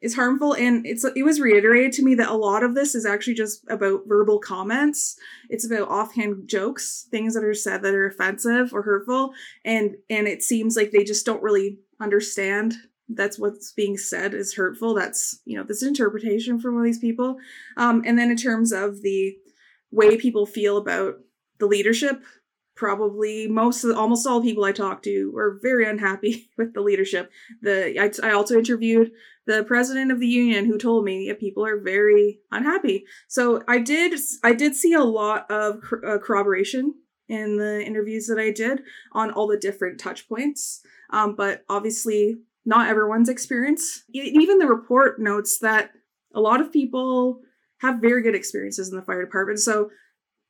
is 0.01 0.15
harmful 0.15 0.53
and 0.53 0.85
it's 0.85 1.03
it 1.03 1.23
was 1.23 1.39
reiterated 1.39 1.91
to 1.91 2.03
me 2.03 2.13
that 2.15 2.29
a 2.29 2.35
lot 2.35 2.63
of 2.63 2.75
this 2.75 2.93
is 2.93 3.05
actually 3.05 3.33
just 3.33 3.63
about 3.67 4.01
verbal 4.05 4.39
comments 4.39 5.17
it's 5.49 5.65
about 5.65 5.89
offhand 5.89 6.47
jokes 6.47 7.07
things 7.09 7.33
that 7.33 7.43
are 7.43 7.53
said 7.53 7.81
that 7.81 7.95
are 7.95 8.05
offensive 8.05 8.73
or 8.73 8.83
hurtful 8.83 9.33
and 9.65 9.95
and 10.09 10.27
it 10.27 10.43
seems 10.43 10.75
like 10.75 10.91
they 10.91 11.03
just 11.03 11.25
don't 11.25 11.41
really 11.41 11.79
understand 11.99 12.75
that's 13.09 13.39
what's 13.39 13.71
being 13.71 13.97
said 13.97 14.33
is 14.33 14.55
hurtful. 14.55 14.93
That's, 14.93 15.39
you 15.45 15.57
know, 15.57 15.63
this 15.63 15.83
interpretation 15.83 16.59
from 16.59 16.77
all 16.77 16.83
these 16.83 16.99
people. 16.99 17.37
Um, 17.77 18.03
and 18.05 18.17
then 18.19 18.29
in 18.31 18.37
terms 18.37 18.71
of 18.71 19.01
the 19.01 19.37
way 19.91 20.17
people 20.17 20.45
feel 20.45 20.77
about 20.77 21.15
the 21.59 21.67
leadership, 21.67 22.21
probably 22.75 23.47
most 23.47 23.83
of 23.83 23.97
almost 23.97 24.27
all 24.27 24.41
people 24.41 24.63
I 24.63 24.71
talked 24.71 25.03
to 25.05 25.31
were 25.31 25.59
very 25.61 25.89
unhappy 25.89 26.49
with 26.57 26.73
the 26.73 26.81
leadership. 26.81 27.31
The 27.61 27.99
I, 27.99 28.27
I 28.27 28.31
also 28.31 28.57
interviewed 28.57 29.11
the 29.45 29.63
president 29.63 30.11
of 30.11 30.19
the 30.19 30.27
union 30.27 30.65
who 30.65 30.77
told 30.77 31.03
me 31.03 31.27
yeah, 31.27 31.33
people 31.33 31.65
are 31.65 31.79
very 31.79 32.39
unhappy. 32.51 33.05
So 33.27 33.63
I 33.67 33.79
did 33.79 34.19
I 34.43 34.53
did 34.53 34.75
see 34.75 34.93
a 34.93 35.03
lot 35.03 35.49
of 35.49 35.81
uh, 36.05 36.19
corroboration 36.19 36.93
in 37.27 37.57
the 37.57 37.83
interviews 37.83 38.27
that 38.27 38.39
I 38.39 38.51
did 38.51 38.83
on 39.11 39.31
all 39.31 39.47
the 39.47 39.57
different 39.57 39.99
touch 39.99 40.29
points. 40.29 40.81
Um, 41.09 41.35
but 41.35 41.63
obviously 41.69 42.37
not 42.67 42.89
everyone's 42.89 43.29
experience. 43.29 44.03
Even 44.13 44.59
the 44.59 44.67
report 44.67 45.21
notes 45.21 45.59
that 45.59 45.91
a 46.35 46.41
lot 46.41 46.59
of 46.59 46.71
people 46.71 47.39
have 47.77 48.01
very 48.01 48.21
good 48.21 48.35
experiences 48.35 48.89
in 48.89 48.97
the 48.97 49.01
fire 49.01 49.23
department. 49.23 49.59
So, 49.59 49.89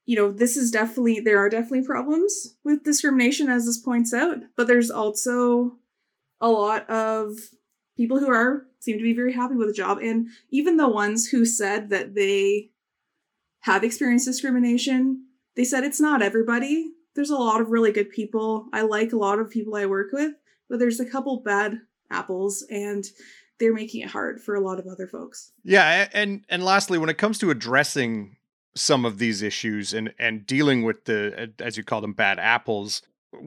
you 0.06 0.16
know, 0.16 0.32
this 0.32 0.58
is 0.58 0.72
definitely, 0.72 1.20
there 1.20 1.38
are 1.38 1.48
definitely 1.48 1.86
problems 1.86 2.56
with 2.64 2.84
discrimination, 2.84 3.50
as 3.50 3.66
this 3.66 3.78
points 3.78 4.16
out, 4.16 4.38
but 4.56 4.66
there's 4.66 4.90
also 4.90 5.78
a 6.42 6.50
lot 6.50 6.90
of 6.90 7.38
people 7.96 8.20
who 8.20 8.30
are, 8.30 8.66
seem 8.80 8.98
to 8.98 9.04
be 9.04 9.14
very 9.14 9.34
happy 9.34 9.54
with 9.54 9.68
the 9.68 9.74
job. 9.74 10.00
And 10.00 10.30
even 10.50 10.78
the 10.78 10.90
ones 10.90 11.28
who 11.28 11.46
said 11.46 11.92
that 11.92 12.16
they 12.16 12.72
have 13.62 13.84
experienced 13.84 14.26
discrimination, 14.26 15.26
they 15.56 15.66
said 15.66 15.84
it's 15.84 16.02
not 16.02 16.24
everybody. 16.24 16.94
There's 17.16 17.30
a 17.30 17.36
lot 17.36 17.62
of 17.62 17.70
really 17.70 17.92
good 17.92 18.10
people. 18.10 18.70
I 18.74 18.82
like 18.82 19.12
a 19.14 19.18
lot 19.18 19.40
of 19.40 19.52
people 19.52 19.76
I 19.76 19.86
work 19.86 20.08
with, 20.14 20.34
but 20.68 20.80
there's 20.80 21.00
a 21.00 21.06
couple 21.06 21.42
bad 21.42 21.82
apples 22.12 22.66
and 22.70 23.06
they're 23.60 23.74
making 23.74 24.02
it 24.02 24.10
hard 24.10 24.42
for 24.42 24.56
a 24.56 24.62
lot 24.62 24.80
of 24.80 24.88
other 24.88 25.08
folks. 25.08 25.52
Yeah, 25.64 26.08
and 26.14 26.46
and 26.50 26.64
lastly, 26.64 26.98
when 26.98 27.10
it 27.10 27.18
comes 27.18 27.38
to 27.40 27.50
addressing 27.50 28.38
some 28.76 29.06
of 29.06 29.18
these 29.18 29.42
issues 29.42 29.94
and 29.94 30.14
and 30.20 30.46
dealing 30.46 30.84
with 30.84 31.06
the 31.06 31.52
as 31.60 31.78
you 31.78 31.84
call 31.84 32.02
them 32.02 32.14
bad 32.14 32.40
apples, 32.40 33.02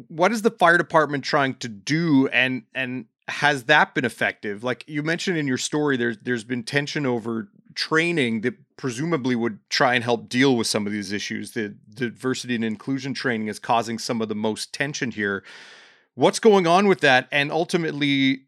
what 0.09 0.33
is 0.33 0.43
the 0.43 0.51
fire 0.51 0.79
department 0.79 1.25
trying 1.25 1.55
to 1.57 1.69
do 1.69 2.29
and 2.29 2.65
and 2.75 3.07
has 3.29 3.65
that 3.65 3.95
been 3.95 4.05
effective? 4.05 4.65
Like 4.65 4.85
you 4.89 5.03
mentioned 5.03 5.39
in 5.39 5.47
your 5.47 5.59
story 5.59 5.97
there's 5.97 6.19
there's 6.19 6.45
been 6.45 6.65
tension 6.65 7.07
over 7.07 7.49
training 7.75 8.41
that 8.41 8.55
presumably 8.77 9.37
would 9.37 9.59
try 9.71 9.95
and 9.95 10.03
help 10.03 10.29
deal 10.29 10.57
with 10.57 10.67
some 10.67 10.87
of 10.87 10.93
these 10.93 11.13
issues. 11.13 11.53
The, 11.53 11.75
the 11.87 12.11
diversity 12.11 12.55
and 12.55 12.65
inclusion 12.65 13.15
training 13.15 13.47
is 13.47 13.59
causing 13.59 13.99
some 13.99 14.21
of 14.21 14.29
the 14.29 14.35
most 14.35 14.73
tension 14.73 15.13
here. 15.13 15.45
What's 16.15 16.41
going 16.41 16.67
on 16.67 16.89
with 16.89 17.01
that 17.01 17.29
and 17.31 17.53
ultimately 17.53 18.47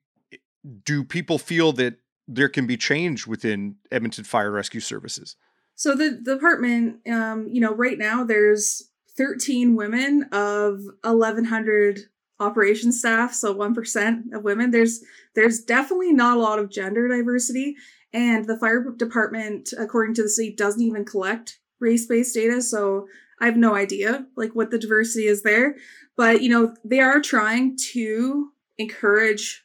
do 0.84 1.04
people 1.04 1.38
feel 1.38 1.72
that 1.72 1.96
there 2.28 2.48
can 2.48 2.66
be 2.66 2.76
change 2.76 3.26
within 3.26 3.76
Edmonton 3.90 4.24
Fire 4.24 4.50
Rescue 4.50 4.80
Services? 4.80 5.36
So 5.74 5.94
the, 5.94 6.20
the 6.22 6.34
department, 6.34 7.06
um, 7.08 7.48
you 7.48 7.60
know, 7.60 7.74
right 7.74 7.98
now 7.98 8.24
there's 8.24 8.90
13 9.16 9.74
women 9.74 10.24
of 10.32 10.80
1,100 11.02 12.00
operation 12.40 12.92
staff, 12.92 13.32
so 13.32 13.52
one 13.52 13.74
percent 13.74 14.34
of 14.34 14.42
women. 14.42 14.70
There's 14.70 15.02
there's 15.34 15.60
definitely 15.60 16.12
not 16.12 16.36
a 16.36 16.40
lot 16.40 16.58
of 16.58 16.70
gender 16.70 17.08
diversity, 17.08 17.76
and 18.12 18.46
the 18.46 18.58
fire 18.58 18.90
department, 18.96 19.72
according 19.78 20.14
to 20.14 20.22
the 20.22 20.28
city, 20.28 20.54
doesn't 20.54 20.82
even 20.82 21.04
collect 21.04 21.58
race-based 21.80 22.34
data. 22.34 22.60
So 22.60 23.06
I 23.40 23.46
have 23.46 23.56
no 23.56 23.74
idea 23.74 24.26
like 24.36 24.54
what 24.54 24.70
the 24.70 24.78
diversity 24.78 25.26
is 25.26 25.42
there. 25.42 25.76
But 26.16 26.42
you 26.42 26.48
know, 26.48 26.74
they 26.84 27.00
are 27.00 27.20
trying 27.20 27.76
to 27.92 28.50
encourage 28.78 29.64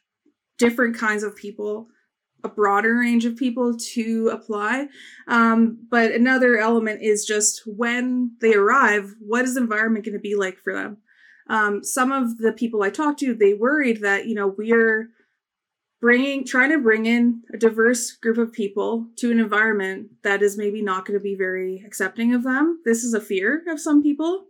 different 0.58 0.96
kinds 0.96 1.22
of 1.22 1.36
people 1.36 1.88
a 2.44 2.48
broader 2.48 2.98
range 2.98 3.24
of 3.24 3.36
people 3.36 3.76
to 3.76 4.30
apply. 4.32 4.86
Um, 5.26 5.86
but 5.90 6.12
another 6.12 6.58
element 6.58 7.02
is 7.02 7.24
just 7.24 7.62
when 7.66 8.36
they 8.40 8.54
arrive, 8.54 9.14
what 9.20 9.44
is 9.44 9.54
the 9.54 9.60
environment 9.60 10.04
going 10.04 10.14
to 10.14 10.20
be 10.20 10.36
like 10.36 10.58
for 10.58 10.74
them? 10.74 10.98
Um, 11.48 11.82
some 11.82 12.12
of 12.12 12.38
the 12.38 12.52
people 12.52 12.82
I 12.82 12.90
talked 12.90 13.20
to, 13.20 13.34
they 13.34 13.54
worried 13.54 14.02
that, 14.02 14.26
you 14.26 14.34
know, 14.34 14.54
we're 14.56 15.10
bringing, 16.00 16.44
trying 16.44 16.70
to 16.70 16.78
bring 16.78 17.06
in 17.06 17.42
a 17.52 17.56
diverse 17.56 18.12
group 18.12 18.38
of 18.38 18.52
people 18.52 19.08
to 19.16 19.30
an 19.32 19.40
environment 19.40 20.08
that 20.22 20.42
is 20.42 20.58
maybe 20.58 20.82
not 20.82 21.06
going 21.06 21.18
to 21.18 21.22
be 21.22 21.34
very 21.34 21.82
accepting 21.84 22.34
of 22.34 22.44
them. 22.44 22.80
This 22.84 23.02
is 23.02 23.14
a 23.14 23.20
fear 23.20 23.64
of 23.68 23.80
some 23.80 24.02
people. 24.02 24.44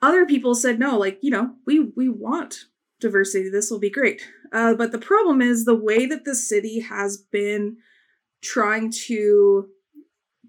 Other 0.00 0.24
people 0.24 0.54
said, 0.54 0.78
no, 0.78 0.98
like, 0.98 1.18
you 1.20 1.30
know, 1.30 1.54
we, 1.66 1.80
we 1.94 2.08
want 2.08 2.64
diversity. 3.00 3.50
This 3.50 3.70
will 3.70 3.78
be 3.78 3.90
great. 3.90 4.22
Uh, 4.52 4.74
but 4.74 4.92
the 4.92 4.98
problem 4.98 5.40
is 5.40 5.64
the 5.64 5.74
way 5.74 6.06
that 6.06 6.24
the 6.24 6.34
city 6.34 6.80
has 6.80 7.16
been 7.16 7.76
trying 8.42 8.90
to 8.90 9.68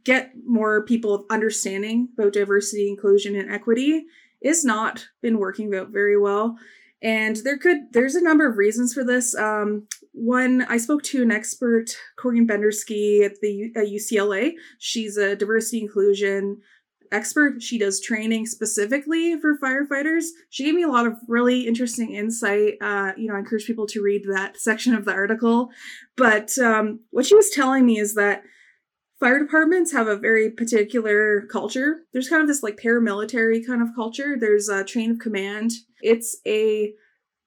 get 0.03 0.31
more 0.45 0.85
people 0.85 1.25
understanding 1.29 2.09
about 2.17 2.33
diversity, 2.33 2.89
inclusion, 2.89 3.35
and 3.35 3.51
equity 3.51 4.05
is 4.41 4.63
not 4.63 5.07
been 5.21 5.39
working 5.39 5.73
out 5.75 5.89
very 5.89 6.17
well. 6.17 6.57
And 7.01 7.37
there 7.37 7.57
could 7.57 7.93
there's 7.93 8.15
a 8.15 8.23
number 8.23 8.47
of 8.47 8.57
reasons 8.57 8.93
for 8.93 9.03
this. 9.03 9.33
Um, 9.35 9.87
one, 10.11 10.63
I 10.63 10.77
spoke 10.77 11.03
to 11.03 11.21
an 11.21 11.31
expert, 11.31 11.95
Corinne 12.17 12.47
Bendersky 12.47 13.23
at 13.23 13.39
the 13.41 13.71
at 13.75 13.87
UCLA. 13.87 14.53
She's 14.79 15.15
a 15.15 15.35
diversity 15.35 15.81
inclusion 15.81 16.61
expert. 17.11 17.61
She 17.61 17.77
does 17.77 18.01
training 18.01 18.45
specifically 18.45 19.39
for 19.39 19.57
firefighters. 19.57 20.25
She 20.49 20.65
gave 20.65 20.75
me 20.75 20.83
a 20.83 20.87
lot 20.87 21.07
of 21.07 21.17
really 21.27 21.67
interesting 21.67 22.13
insight. 22.13 22.75
Uh, 22.81 23.13
you 23.17 23.27
know, 23.27 23.35
I 23.35 23.39
encourage 23.39 23.65
people 23.65 23.87
to 23.87 24.01
read 24.01 24.23
that 24.29 24.59
section 24.59 24.93
of 24.93 25.05
the 25.05 25.13
article. 25.13 25.69
But 26.15 26.57
um, 26.57 27.01
what 27.11 27.25
she 27.25 27.35
was 27.35 27.49
telling 27.49 27.85
me 27.85 27.99
is 27.99 28.15
that 28.15 28.43
fire 29.19 29.39
departments 29.39 29.91
have 29.91 30.07
a 30.07 30.15
very 30.15 30.49
particular 30.49 31.45
culture. 31.51 32.01
There's 32.13 32.29
kind 32.29 32.41
of 32.41 32.47
this 32.47 32.63
like 32.63 32.77
paramilitary 32.77 33.65
kind 33.65 33.81
of 33.81 33.89
culture. 33.95 34.37
There's 34.39 34.69
a 34.69 34.83
chain 34.83 35.11
of 35.11 35.19
command. 35.19 35.71
It's 36.01 36.37
a 36.47 36.93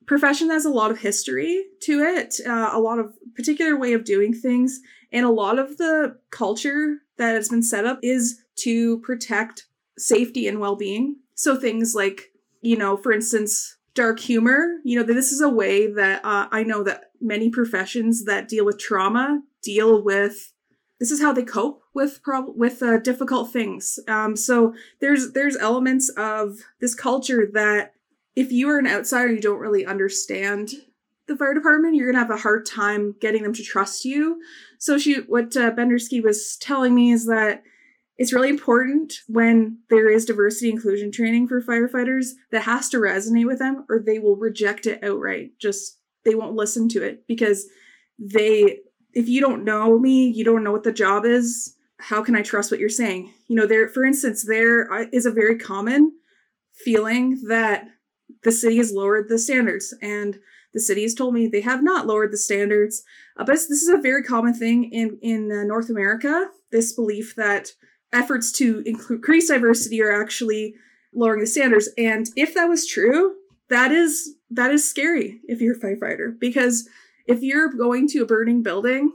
profession 0.07 0.48
that 0.48 0.55
has 0.55 0.64
a 0.64 0.70
lot 0.70 0.90
of 0.90 0.98
history 0.98 1.64
to 1.83 2.01
it, 2.01 2.35
uh, 2.46 2.70
a 2.72 2.81
lot 2.81 2.98
of 2.98 3.14
particular 3.35 3.77
way 3.77 3.92
of 3.92 4.05
doing 4.05 4.35
things, 4.35 4.81
and 5.12 5.25
a 5.25 5.31
lot 5.31 5.59
of 5.59 5.79
the 5.79 6.18
culture 6.31 6.98
that 7.18 7.35
has 7.35 7.48
been 7.48 7.62
set 7.62 7.87
up 7.87 7.98
is 8.03 8.42
to 8.57 8.98
protect 9.01 9.66
safety 9.98 10.48
and 10.48 10.59
well-being. 10.59 11.16
So 11.35 11.57
things 11.57 11.94
like, 11.94 12.33
you 12.61 12.77
know, 12.77 12.96
for 12.96 13.12
instance, 13.12 13.77
dark 13.94 14.20
humor, 14.20 14.79
you 14.85 14.98
know, 14.98 15.05
this 15.05 15.33
is 15.33 15.40
a 15.40 15.48
way 15.48 15.92
that 15.92 16.25
uh, 16.25 16.48
I 16.51 16.62
know 16.62 16.83
that 16.85 17.11
many 17.20 17.51
professions 17.51 18.25
that 18.25 18.48
deal 18.48 18.64
with 18.64 18.79
trauma 18.79 19.42
deal 19.62 20.03
with 20.03 20.53
this 20.98 21.11
is 21.11 21.20
how 21.20 21.33
they 21.33 21.42
cope 21.42 21.83
with 21.94 22.22
prob- 22.22 22.57
with 22.57 22.81
uh, 22.81 22.98
difficult 22.98 23.53
things. 23.53 23.98
Um, 24.07 24.37
so 24.37 24.72
there's 25.01 25.33
there's 25.33 25.57
elements 25.57 26.09
of 26.11 26.59
this 26.81 26.94
culture 26.94 27.48
that 27.55 27.94
if 28.37 28.53
you 28.53 28.68
are 28.70 28.79
an 28.79 28.87
outsider, 28.87 29.33
you 29.33 29.40
don't 29.40 29.59
really 29.59 29.85
understand 29.85 30.70
the 31.28 31.37
fire 31.37 31.54
department. 31.54 31.94
You're 31.94 32.11
gonna 32.11 32.24
have 32.24 32.37
a 32.37 32.40
hard 32.40 32.66
time 32.66 33.14
getting 33.20 33.42
them 33.42 33.54
to 33.54 33.62
trust 33.62 34.04
you. 34.04 34.40
So 34.78 34.98
she, 34.98 35.20
what 35.20 35.56
uh, 35.56 35.70
Bendersky 35.72 36.22
was 36.22 36.56
telling 36.61 36.94
me 36.94 37.12
is 37.12 37.26
that 37.26 37.62
it's 38.18 38.32
really 38.32 38.50
important 38.50 39.14
when 39.26 39.78
there 39.90 40.08
is 40.08 40.24
diversity 40.24 40.70
inclusion 40.70 41.11
training 41.11 41.48
for 41.48 41.61
firefighters 41.62 42.30
that 42.50 42.62
has 42.62 42.88
to 42.90 42.98
resonate 42.98 43.46
with 43.46 43.58
them 43.58 43.85
or 43.88 43.98
they 43.98 44.18
will 44.18 44.37
reject 44.37 44.87
it 44.87 45.02
outright 45.02 45.52
just 45.58 45.98
they 46.24 46.35
won't 46.35 46.54
listen 46.54 46.88
to 46.90 47.02
it 47.02 47.26
because 47.26 47.66
they 48.18 48.78
if 49.14 49.28
you 49.28 49.40
don't 49.40 49.64
know 49.64 49.98
me 49.98 50.28
you 50.28 50.44
don't 50.44 50.62
know 50.62 50.72
what 50.72 50.85
the 50.85 50.92
job 50.92 51.24
is 51.24 51.74
how 51.98 52.22
can 52.22 52.37
i 52.37 52.42
trust 52.42 52.70
what 52.70 52.78
you're 52.78 52.88
saying 52.88 53.32
you 53.48 53.56
know 53.56 53.66
there 53.66 53.88
for 53.88 54.04
instance 54.04 54.44
there 54.46 54.88
is 55.12 55.26
a 55.26 55.30
very 55.30 55.58
common 55.58 56.12
feeling 56.72 57.40
that 57.48 57.88
the 58.44 58.52
city 58.52 58.76
has 58.76 58.92
lowered 58.92 59.28
the 59.28 59.38
standards 59.38 59.94
and 60.02 60.38
the 60.74 60.80
city 60.80 61.02
has 61.02 61.14
told 61.14 61.35
me 61.35 61.46
they 61.46 61.61
have 61.61 61.82
not 61.82 62.06
lowered 62.06 62.32
the 62.32 62.38
standards 62.38 63.02
uh, 63.37 63.44
but 63.44 63.52
this 63.52 63.82
is 63.82 63.88
a 63.88 63.98
very 63.98 64.22
common 64.22 64.54
thing 64.54 64.85
in 64.92 65.18
in 65.22 65.50
uh, 65.52 65.62
north 65.64 65.90
america 65.90 66.48
this 66.70 66.92
belief 66.92 67.35
that 67.37 67.72
efforts 68.12 68.52
to 68.52 68.82
increase 68.85 69.48
diversity 69.48 70.02
are 70.02 70.22
actually 70.22 70.74
lowering 71.14 71.40
the 71.40 71.46
standards. 71.46 71.88
And 71.96 72.28
if 72.37 72.54
that 72.54 72.66
was 72.66 72.87
true, 72.87 73.37
that 73.68 73.90
is 73.90 74.37
that 74.50 74.70
is 74.70 74.88
scary 74.88 75.40
if 75.44 75.61
you're 75.61 75.76
a 75.76 75.80
firefighter 75.80 76.38
because 76.38 76.88
if 77.26 77.42
you're 77.42 77.72
going 77.72 78.08
to 78.08 78.20
a 78.20 78.26
burning 78.26 78.62
building, 78.62 79.12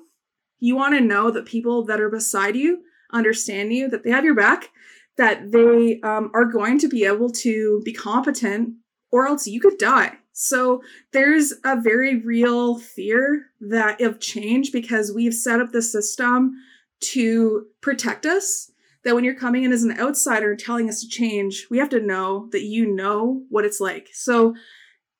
you 0.59 0.75
want 0.75 0.95
to 0.95 1.01
know 1.01 1.29
that 1.29 1.45
people 1.45 1.83
that 1.85 1.99
are 1.99 2.09
beside 2.09 2.55
you 2.55 2.83
understand 3.13 3.71
you, 3.73 3.89
that 3.89 4.03
they 4.03 4.09
have 4.09 4.25
your 4.25 4.35
back, 4.35 4.69
that 5.17 5.51
they 5.51 6.01
um, 6.01 6.31
are 6.33 6.45
going 6.45 6.79
to 6.79 6.87
be 6.87 7.05
able 7.05 7.29
to 7.29 7.81
be 7.85 7.93
competent, 7.93 8.73
or 9.11 9.27
else 9.27 9.47
you 9.47 9.61
could 9.61 9.77
die. 9.77 10.17
So 10.39 10.83
there's 11.13 11.51
a 11.63 11.81
very 11.81 12.19
real 12.19 12.77
fear 12.77 13.47
that 13.59 13.99
of 14.01 14.19
change 14.19 14.71
because 14.71 15.11
we've 15.11 15.33
set 15.33 15.59
up 15.59 15.71
the 15.71 15.81
system 15.81 16.51
to 16.99 17.65
protect 17.81 18.27
us 18.27 18.71
that 19.03 19.15
when 19.15 19.23
you're 19.23 19.33
coming 19.33 19.63
in 19.63 19.71
as 19.71 19.81
an 19.81 19.99
outsider 19.99 20.51
and 20.51 20.59
telling 20.59 20.89
us 20.89 21.01
to 21.01 21.07
change, 21.07 21.65
we 21.71 21.79
have 21.79 21.89
to 21.89 21.99
know 21.99 22.49
that 22.51 22.61
you 22.61 22.85
know 22.85 23.41
what 23.49 23.65
it's 23.65 23.79
like. 23.79 24.09
So, 24.13 24.53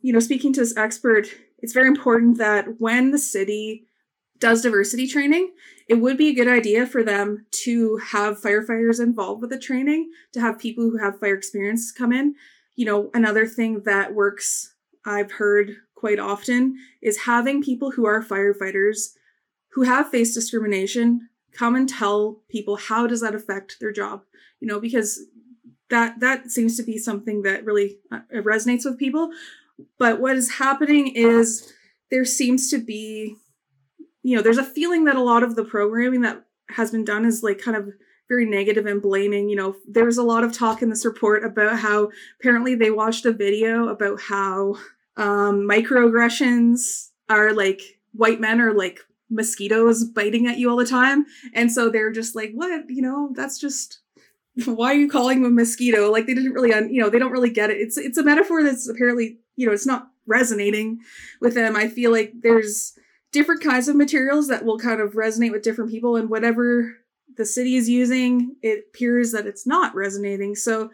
you 0.01 0.13
know, 0.13 0.19
speaking 0.19 0.53
to 0.53 0.59
this 0.59 0.77
expert, 0.77 1.29
it's 1.57 1.73
very 1.73 1.87
important 1.87 2.37
that 2.37 2.79
when 2.79 3.09
the 3.09 3.17
city 3.17 3.87
does 4.37 4.61
diversity 4.61 5.07
training, 5.07 5.51
it 5.89 5.95
would 5.95 6.17
be 6.17 6.29
a 6.29 6.35
good 6.35 6.47
idea 6.47 6.85
for 6.85 7.03
them 7.03 7.47
to 7.63 7.97
have 7.97 8.39
firefighters 8.39 8.99
involved 8.99 9.41
with 9.41 9.49
the 9.49 9.57
training, 9.57 10.11
to 10.33 10.41
have 10.41 10.59
people 10.59 10.83
who 10.83 10.97
have 10.97 11.19
fire 11.19 11.33
experience 11.33 11.91
come 11.91 12.13
in. 12.13 12.35
You 12.75 12.85
know, 12.85 13.09
another 13.15 13.47
thing 13.47 13.81
that 13.85 14.13
works, 14.13 14.75
I've 15.07 15.31
heard 15.31 15.77
quite 15.95 16.19
often, 16.19 16.77
is 17.01 17.19
having 17.19 17.63
people 17.63 17.91
who 17.91 18.05
are 18.05 18.23
firefighters 18.23 19.13
who 19.77 19.83
have 19.83 20.09
faced 20.09 20.33
discrimination 20.33 21.29
come 21.51 21.75
and 21.75 21.87
tell 21.87 22.41
people 22.49 22.75
how 22.75 23.07
does 23.07 23.21
that 23.21 23.35
affect 23.35 23.77
their 23.79 23.91
job 23.91 24.21
you 24.59 24.67
know 24.67 24.79
because 24.79 25.21
that 25.89 26.19
that 26.19 26.51
seems 26.51 26.77
to 26.77 26.83
be 26.83 26.97
something 26.97 27.41
that 27.43 27.65
really 27.65 27.97
uh, 28.11 28.19
resonates 28.33 28.85
with 28.85 28.97
people 28.97 29.31
but 29.97 30.19
what 30.19 30.35
is 30.35 30.53
happening 30.53 31.07
is 31.07 31.73
there 32.11 32.25
seems 32.25 32.69
to 32.69 32.77
be 32.77 33.35
you 34.23 34.35
know 34.35 34.41
there's 34.41 34.57
a 34.57 34.63
feeling 34.63 35.05
that 35.05 35.15
a 35.15 35.21
lot 35.21 35.43
of 35.43 35.55
the 35.55 35.63
programming 35.63 36.21
that 36.21 36.43
has 36.69 36.91
been 36.91 37.05
done 37.05 37.25
is 37.25 37.43
like 37.43 37.59
kind 37.59 37.77
of 37.77 37.89
very 38.29 38.45
negative 38.45 38.85
and 38.85 39.01
blaming. 39.01 39.47
You 39.47 39.55
know, 39.55 39.75
there 39.87 40.03
was 40.03 40.17
a 40.17 40.23
lot 40.23 40.43
of 40.43 40.51
talk 40.51 40.81
in 40.81 40.89
this 40.89 41.05
report 41.05 41.45
about 41.45 41.79
how 41.79 42.09
apparently 42.41 42.75
they 42.75 42.91
watched 42.91 43.25
a 43.25 43.31
video 43.31 43.87
about 43.87 44.19
how 44.19 44.75
um, 45.17 45.67
microaggressions 45.67 47.09
are 47.29 47.53
like 47.53 47.81
white 48.13 48.39
men 48.39 48.61
are 48.61 48.73
like 48.73 49.01
mosquitoes 49.29 50.03
biting 50.03 50.47
at 50.47 50.57
you 50.57 50.69
all 50.69 50.77
the 50.77 50.85
time. 50.85 51.25
And 51.53 51.71
so 51.71 51.89
they're 51.89 52.11
just 52.11 52.35
like, 52.35 52.51
what? 52.53 52.89
You 52.89 53.01
know, 53.01 53.31
that's 53.35 53.59
just 53.59 53.99
why 54.65 54.91
are 54.91 54.97
you 54.97 55.09
calling 55.09 55.41
them 55.41 55.51
a 55.51 55.55
mosquito? 55.55 56.11
Like 56.11 56.25
they 56.27 56.33
didn't 56.33 56.53
really, 56.53 56.73
un- 56.73 56.89
you 56.89 57.01
know, 57.01 57.09
they 57.09 57.19
don't 57.19 57.31
really 57.31 57.49
get 57.49 57.69
it. 57.69 57.77
It's 57.77 57.97
it's 57.97 58.17
a 58.17 58.23
metaphor 58.23 58.63
that's 58.63 58.87
apparently, 58.87 59.39
you 59.55 59.67
know, 59.67 59.73
it's 59.73 59.85
not 59.85 60.09
resonating 60.25 60.99
with 61.41 61.55
them. 61.55 61.75
I 61.75 61.87
feel 61.87 62.11
like 62.11 62.33
there's 62.41 62.97
different 63.31 63.61
kinds 63.61 63.87
of 63.87 63.95
materials 63.95 64.47
that 64.47 64.65
will 64.65 64.79
kind 64.79 65.01
of 65.01 65.13
resonate 65.13 65.51
with 65.51 65.63
different 65.63 65.91
people, 65.91 66.15
and 66.15 66.29
whatever 66.29 66.97
the 67.35 67.45
city 67.45 67.75
is 67.75 67.87
using, 67.87 68.55
it 68.61 68.85
appears 68.89 69.31
that 69.31 69.45
it's 69.45 69.67
not 69.67 69.93
resonating. 69.93 70.55
So, 70.55 70.89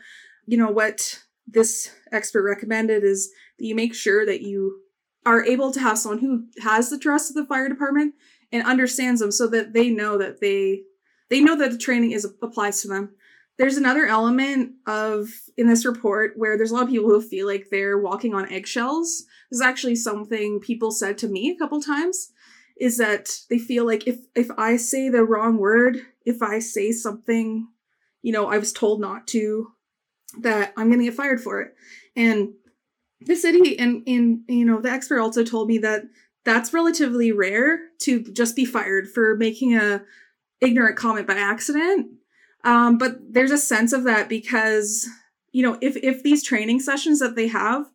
you 0.46 0.58
know, 0.58 0.70
what 0.70 1.24
this 1.48 1.92
expert 2.12 2.44
recommended 2.44 3.04
is 3.04 3.32
that 3.58 3.66
you 3.66 3.76
make 3.76 3.94
sure 3.94 4.26
that 4.26 4.42
you 4.42 4.82
are 5.26 5.44
able 5.46 5.72
to 5.72 5.80
have 5.80 5.98
someone 5.98 6.20
who 6.20 6.46
has 6.62 6.90
the 6.90 7.00
trust 7.00 7.30
of 7.30 7.36
the 7.36 7.46
fire 7.46 7.70
department 7.70 8.14
and 8.52 8.66
understands 8.66 9.22
them 9.22 9.32
so 9.32 9.48
that 9.48 9.74
they 9.74 9.90
know 9.90 10.18
that 10.18 10.42
they 10.42 10.84
they 11.30 11.40
know 11.42 11.56
that 11.58 11.72
the 11.72 11.78
training 11.78 12.12
is 12.12 12.26
applies 12.42 12.82
to 12.82 12.88
them. 12.88 13.16
There's 13.58 13.78
another 13.78 14.06
element 14.06 14.74
of 14.88 15.30
in 15.58 15.68
this 15.68 15.86
report 15.86 16.34
where 16.36 16.58
there's 16.58 16.72
a 16.72 16.74
lot 16.74 16.84
of 16.84 16.90
people 16.90 17.10
who 17.10 17.22
feel 17.22 17.48
like 17.48 17.68
they're 17.70 17.98
walking 17.98 18.34
on 18.34 18.52
eggshells. 18.52 19.24
This 19.50 19.60
is 19.60 19.62
actually 19.62 19.96
something 19.96 20.60
people 20.60 20.92
said 20.92 21.18
to 21.20 21.28
me 21.28 21.50
a 21.50 21.58
couple 21.58 21.82
times 21.82 22.32
is 22.78 22.98
that 22.98 23.40
they 23.50 23.60
feel 23.60 23.86
like 23.86 24.08
if 24.08 24.18
if 24.36 24.50
i 24.58 24.76
say 24.76 25.10
the 25.10 25.24
wrong 25.24 25.58
word 25.58 26.00
if 26.26 26.42
i 26.42 26.60
say 26.60 26.92
something 26.92 27.68
you 28.22 28.32
know 28.32 28.48
i 28.48 28.58
was 28.58 28.74
told 28.74 29.00
not 29.00 29.28
to 29.28 29.68
that 30.40 30.74
i'm 30.78 30.88
going 30.88 31.00
to 31.00 31.06
get 31.06 31.14
fired 31.14 31.42
for 31.42 31.62
it. 31.62 31.76
And 32.16 32.54
the 33.22 33.36
city 33.36 33.78
and 33.80 34.04
in 34.06 34.44
you 34.48 34.66
know 34.66 34.82
the 34.82 34.92
expert 34.92 35.20
also 35.20 35.44
told 35.44 35.68
me 35.68 35.78
that 35.80 36.04
that's 36.44 36.74
relatively 36.74 37.32
rare 37.32 37.80
to 38.00 38.22
just 38.34 38.56
be 38.56 38.66
fired 38.66 39.10
for 39.10 39.36
making 39.38 39.76
a 39.76 40.04
ignorant 40.60 40.98
comment 40.98 41.28
by 41.28 41.36
accident. 41.36 42.08
Um, 42.66 42.98
but 42.98 43.18
there's 43.34 43.52
a 43.52 43.58
sense 43.58 43.94
of 43.94 44.04
that 44.04 44.30
because 44.30 45.08
you 45.52 45.64
know 45.64 45.78
if 45.82 45.96
if 45.98 46.24
these 46.24 46.44
training 46.44 46.80
sessions 46.80 47.20
that 47.20 47.36
they 47.36 47.48
have 47.48 47.86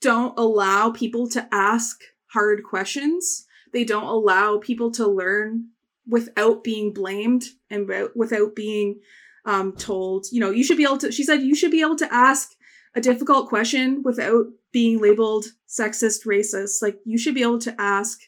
don't 0.00 0.38
allow 0.38 0.90
people 0.90 1.28
to 1.28 1.46
ask 1.52 2.00
hard 2.32 2.62
questions 2.64 3.46
they 3.72 3.84
don't 3.84 4.04
allow 4.04 4.58
people 4.58 4.90
to 4.92 5.06
learn 5.06 5.68
without 6.06 6.64
being 6.64 6.92
blamed 6.92 7.44
and 7.68 7.88
without 8.14 8.54
being 8.54 9.00
um, 9.44 9.72
told 9.72 10.26
you 10.30 10.40
know 10.40 10.50
you 10.50 10.64
should 10.64 10.76
be 10.76 10.84
able 10.84 10.98
to 10.98 11.12
she 11.12 11.24
said 11.24 11.42
you 11.42 11.54
should 11.54 11.70
be 11.70 11.80
able 11.80 11.96
to 11.96 12.12
ask 12.12 12.50
a 12.94 13.00
difficult 13.00 13.48
question 13.48 14.02
without 14.04 14.46
being 14.72 15.00
labeled 15.00 15.46
sexist, 15.68 16.26
racist. 16.26 16.82
Like 16.82 16.98
you 17.04 17.18
should 17.18 17.34
be 17.34 17.42
able 17.42 17.60
to 17.60 17.74
ask 17.80 18.20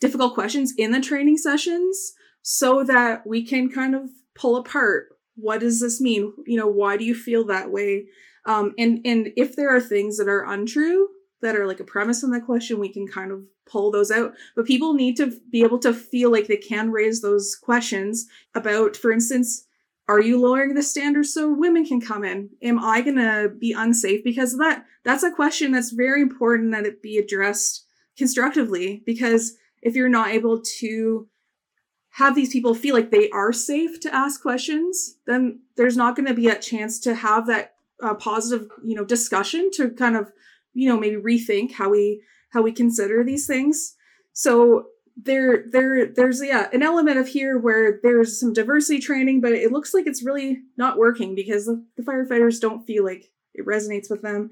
difficult 0.00 0.34
questions 0.34 0.72
in 0.76 0.92
the 0.92 1.00
training 1.00 1.36
sessions 1.36 2.14
so 2.42 2.84
that 2.84 3.26
we 3.26 3.44
can 3.44 3.70
kind 3.70 3.94
of 3.94 4.10
pull 4.34 4.56
apart 4.56 5.14
what 5.36 5.60
does 5.60 5.80
this 5.80 6.00
mean? 6.00 6.32
You 6.46 6.58
know, 6.58 6.66
why 6.66 6.96
do 6.96 7.04
you 7.04 7.14
feel 7.14 7.44
that 7.46 7.70
way? 7.70 8.06
Um, 8.46 8.74
and 8.78 9.00
and 9.04 9.32
if 9.36 9.56
there 9.56 9.74
are 9.74 9.80
things 9.80 10.16
that 10.18 10.28
are 10.28 10.44
untrue 10.44 11.08
that 11.40 11.56
are 11.56 11.66
like 11.66 11.80
a 11.80 11.84
premise 11.84 12.22
in 12.22 12.30
the 12.30 12.40
question, 12.40 12.78
we 12.78 12.92
can 12.92 13.06
kind 13.06 13.32
of 13.32 13.42
pull 13.66 13.90
those 13.90 14.10
out. 14.10 14.34
But 14.54 14.66
people 14.66 14.94
need 14.94 15.16
to 15.16 15.38
be 15.50 15.62
able 15.62 15.78
to 15.80 15.92
feel 15.92 16.30
like 16.30 16.46
they 16.46 16.56
can 16.56 16.90
raise 16.90 17.20
those 17.20 17.56
questions 17.56 18.26
about, 18.54 18.96
for 18.96 19.10
instance, 19.10 19.66
are 20.08 20.20
you 20.20 20.40
lowering 20.40 20.74
the 20.74 20.82
standards 20.82 21.32
so 21.32 21.52
women 21.52 21.86
can 21.86 22.00
come 22.00 22.24
in? 22.24 22.50
Am 22.62 22.78
i 22.78 23.00
going 23.00 23.16
to 23.16 23.50
be 23.58 23.72
unsafe? 23.72 24.22
Because 24.22 24.58
that 24.58 24.84
that's 25.04 25.22
a 25.22 25.30
question 25.30 25.72
that's 25.72 25.90
very 25.90 26.22
important 26.22 26.72
that 26.72 26.86
it 26.86 27.02
be 27.02 27.18
addressed 27.18 27.86
constructively 28.16 29.02
because 29.04 29.56
if 29.82 29.94
you're 29.94 30.08
not 30.08 30.28
able 30.28 30.62
to 30.78 31.28
have 32.10 32.34
these 32.34 32.52
people 32.52 32.74
feel 32.74 32.94
like 32.94 33.10
they 33.10 33.28
are 33.30 33.52
safe 33.52 33.98
to 33.98 34.14
ask 34.14 34.40
questions 34.40 35.16
then 35.26 35.58
there's 35.76 35.96
not 35.96 36.14
going 36.14 36.28
to 36.28 36.32
be 36.32 36.46
a 36.46 36.56
chance 36.56 37.00
to 37.00 37.12
have 37.12 37.48
that 37.48 37.74
uh, 38.00 38.14
positive 38.14 38.68
you 38.84 38.94
know 38.94 39.04
discussion 39.04 39.68
to 39.72 39.90
kind 39.90 40.16
of 40.16 40.30
you 40.74 40.88
know 40.88 40.98
maybe 40.98 41.16
rethink 41.16 41.72
how 41.72 41.90
we 41.90 42.22
how 42.54 42.62
we 42.62 42.72
consider 42.72 43.22
these 43.22 43.46
things. 43.46 43.96
So 44.32 44.86
there 45.16 45.64
there 45.70 46.06
there's 46.06 46.42
yeah 46.42 46.68
an 46.72 46.82
element 46.82 47.18
of 47.18 47.28
here 47.28 47.56
where 47.56 48.00
there's 48.02 48.38
some 48.38 48.52
diversity 48.52 48.98
training 48.98 49.40
but 49.40 49.52
it 49.52 49.70
looks 49.70 49.94
like 49.94 50.06
it's 50.06 50.24
really 50.24 50.62
not 50.76 50.98
working 50.98 51.34
because 51.34 51.66
the, 51.66 52.02
firefighters 52.02 52.60
don't 52.60 52.86
feel 52.86 53.04
like 53.04 53.30
it 53.54 53.64
resonates 53.64 54.10
with 54.10 54.22
them. 54.22 54.50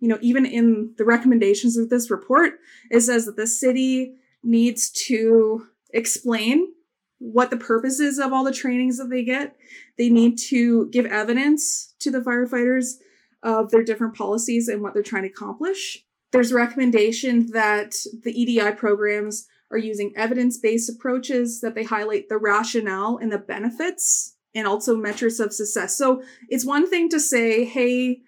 You 0.00 0.08
know 0.08 0.18
even 0.20 0.44
in 0.44 0.92
the 0.98 1.04
recommendations 1.04 1.76
of 1.76 1.88
this 1.88 2.10
report 2.10 2.54
it 2.90 3.00
says 3.00 3.24
that 3.26 3.36
the 3.36 3.46
city 3.46 4.16
needs 4.42 4.90
to 4.90 5.66
explain 5.94 6.72
what 7.18 7.50
the 7.50 7.56
purpose 7.56 8.00
is 8.00 8.18
of 8.18 8.32
all 8.32 8.42
the 8.44 8.52
trainings 8.52 8.98
that 8.98 9.08
they 9.08 9.22
get. 9.22 9.56
They 9.96 10.10
need 10.10 10.38
to 10.48 10.88
give 10.90 11.06
evidence 11.06 11.94
to 12.00 12.10
the 12.10 12.18
firefighters 12.18 12.94
of 13.42 13.70
their 13.70 13.84
different 13.84 14.16
policies 14.16 14.68
and 14.68 14.82
what 14.82 14.92
they're 14.92 15.02
trying 15.02 15.22
to 15.22 15.28
accomplish. 15.28 16.04
There's 16.32 16.50
a 16.50 16.56
recommendation 16.56 17.52
that 17.52 17.94
the 18.24 18.32
edi 18.32 18.60
programs 18.72 19.46
are 19.72 19.78
using 19.78 20.12
evidence 20.16 20.58
based 20.58 20.90
approaches 20.90 21.60
that 21.60 21.74
they 21.74 21.84
highlight 21.84 22.28
the 22.28 22.38
rationale 22.38 23.18
and 23.20 23.32
the 23.32 23.38
benefits 23.38 24.36
and 24.54 24.66
also 24.66 24.94
metrics 24.94 25.40
of 25.40 25.52
success. 25.52 25.96
So 25.96 26.22
it's 26.48 26.64
one 26.64 26.88
thing 26.88 27.08
to 27.08 27.18
say, 27.18 27.64
hey, 27.64 28.20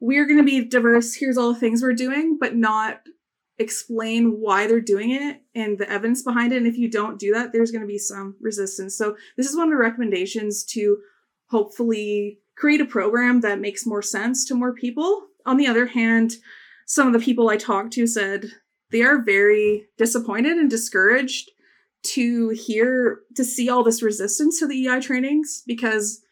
we're 0.00 0.26
going 0.26 0.38
to 0.38 0.44
be 0.44 0.64
diverse, 0.64 1.14
here's 1.14 1.38
all 1.38 1.52
the 1.52 1.60
things 1.60 1.82
we're 1.82 1.92
doing, 1.92 2.38
but 2.40 2.56
not 2.56 3.00
explain 3.58 4.40
why 4.40 4.66
they're 4.66 4.80
doing 4.80 5.10
it 5.10 5.42
and 5.54 5.78
the 5.78 5.88
evidence 5.88 6.22
behind 6.22 6.52
it. 6.52 6.56
And 6.56 6.66
if 6.66 6.78
you 6.78 6.90
don't 6.90 7.18
do 7.18 7.32
that, 7.34 7.52
there's 7.52 7.70
going 7.70 7.82
to 7.82 7.86
be 7.86 7.98
some 7.98 8.34
resistance. 8.40 8.96
So 8.96 9.16
this 9.36 9.48
is 9.48 9.56
one 9.56 9.68
of 9.68 9.70
the 9.70 9.76
recommendations 9.76 10.64
to 10.72 10.98
hopefully 11.50 12.38
create 12.56 12.80
a 12.80 12.86
program 12.86 13.42
that 13.42 13.60
makes 13.60 13.86
more 13.86 14.02
sense 14.02 14.46
to 14.46 14.54
more 14.54 14.72
people. 14.72 15.26
On 15.44 15.58
the 15.58 15.66
other 15.66 15.86
hand, 15.86 16.36
some 16.86 17.06
of 17.06 17.12
the 17.12 17.24
people 17.24 17.50
I 17.50 17.58
talked 17.58 17.92
to 17.92 18.06
said, 18.06 18.50
they 18.90 19.02
are 19.02 19.22
very 19.22 19.86
disappointed 19.96 20.56
and 20.56 20.68
discouraged 20.68 21.50
to 22.02 22.48
hear 22.50 23.20
to 23.36 23.44
see 23.44 23.68
all 23.68 23.84
this 23.84 24.02
resistance 24.02 24.58
to 24.58 24.66
the 24.66 24.86
EI 24.86 25.00
trainings 25.00 25.62
because 25.66 26.22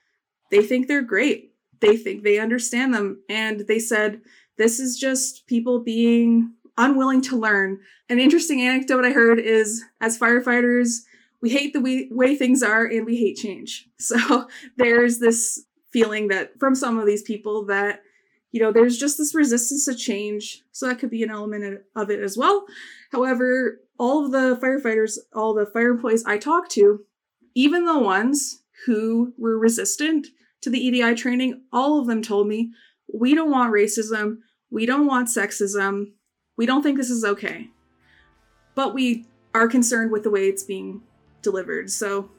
they 0.51 0.63
think 0.63 0.89
they're 0.89 1.03
great. 1.03 1.53
They 1.81 1.97
think 1.97 2.23
they 2.23 2.39
understand 2.39 2.95
them 2.95 3.23
and 3.29 3.61
they 3.61 3.79
said 3.79 4.23
this 4.57 4.81
is 4.81 4.99
just 4.99 5.47
people 5.47 5.81
being 5.81 6.55
unwilling 6.77 7.21
to 7.23 7.37
learn. 7.37 7.81
An 8.09 8.19
interesting 8.19 8.63
anecdote 8.63 9.05
I 9.05 9.11
heard 9.11 9.39
is 9.39 9.85
as 10.01 10.19
firefighters, 10.19 11.01
we 11.41 11.51
hate 11.51 11.73
the 11.73 12.09
way, 12.11 12.37
things 12.37 12.63
are 12.63 12.85
and 12.85 13.07
we 13.07 13.17
hate 13.17 13.37
change. 13.37 13.89
So 13.99 14.49
there's 14.77 15.19
this 15.19 15.65
feeling 15.93 16.29
that 16.29 16.59
from 16.59 16.75
some 16.75 16.99
of 16.99 17.07
these 17.07 17.23
people 17.23 17.67
that 17.67 18.03
you 18.51 18.61
know, 18.63 18.73
there's 18.73 18.99
just 18.99 19.19
this 19.19 19.35
resistance 19.35 19.85
to 19.85 19.95
change. 19.95 20.63
So 20.73 20.87
that 20.87 20.99
could 20.99 21.11
be 21.11 21.23
an 21.23 21.31
element 21.31 21.83
of 21.95 22.11
it 22.11 22.21
as 22.21 22.37
well. 22.37 22.67
However, 23.13 23.81
all 23.99 24.25
of 24.25 24.33
the 24.33 24.57
firefighters, 24.57 25.19
all 25.35 25.55
the 25.55 25.67
fire 25.67 25.91
employees 25.91 26.25
I 26.25 26.39
talked 26.39 26.71
to, 26.73 27.01
even 27.55 27.85
the 27.85 27.99
ones 27.99 28.63
who 28.87 29.35
were 29.37 29.59
resistant 29.59 30.29
to 30.63 30.71
the 30.71 30.79
EDI 30.79 31.15
training, 31.15 31.63
all 31.73 32.01
of 32.01 32.07
them 32.07 32.23
told 32.23 32.49
me, 32.49 32.71
we 33.13 33.35
don't 33.35 33.51
want 33.51 33.73
racism. 33.73 34.39
We 34.71 34.87
don't 34.87 35.07
want 35.07 35.29
sexism. 35.29 36.13
We 36.57 36.67
don't 36.67 36.83
think 36.83 36.97
this 36.97 37.11
is 37.11 37.25
okay. 37.25 37.69
But 38.75 38.95
we 38.95 39.27
are 39.55 39.69
concerned 39.69 40.13
with 40.13 40.23
the 40.23 40.31
way 40.31 40.49
it's 40.49 40.63
being 40.63 41.03
delivered. 41.43 41.91
So 41.91 42.31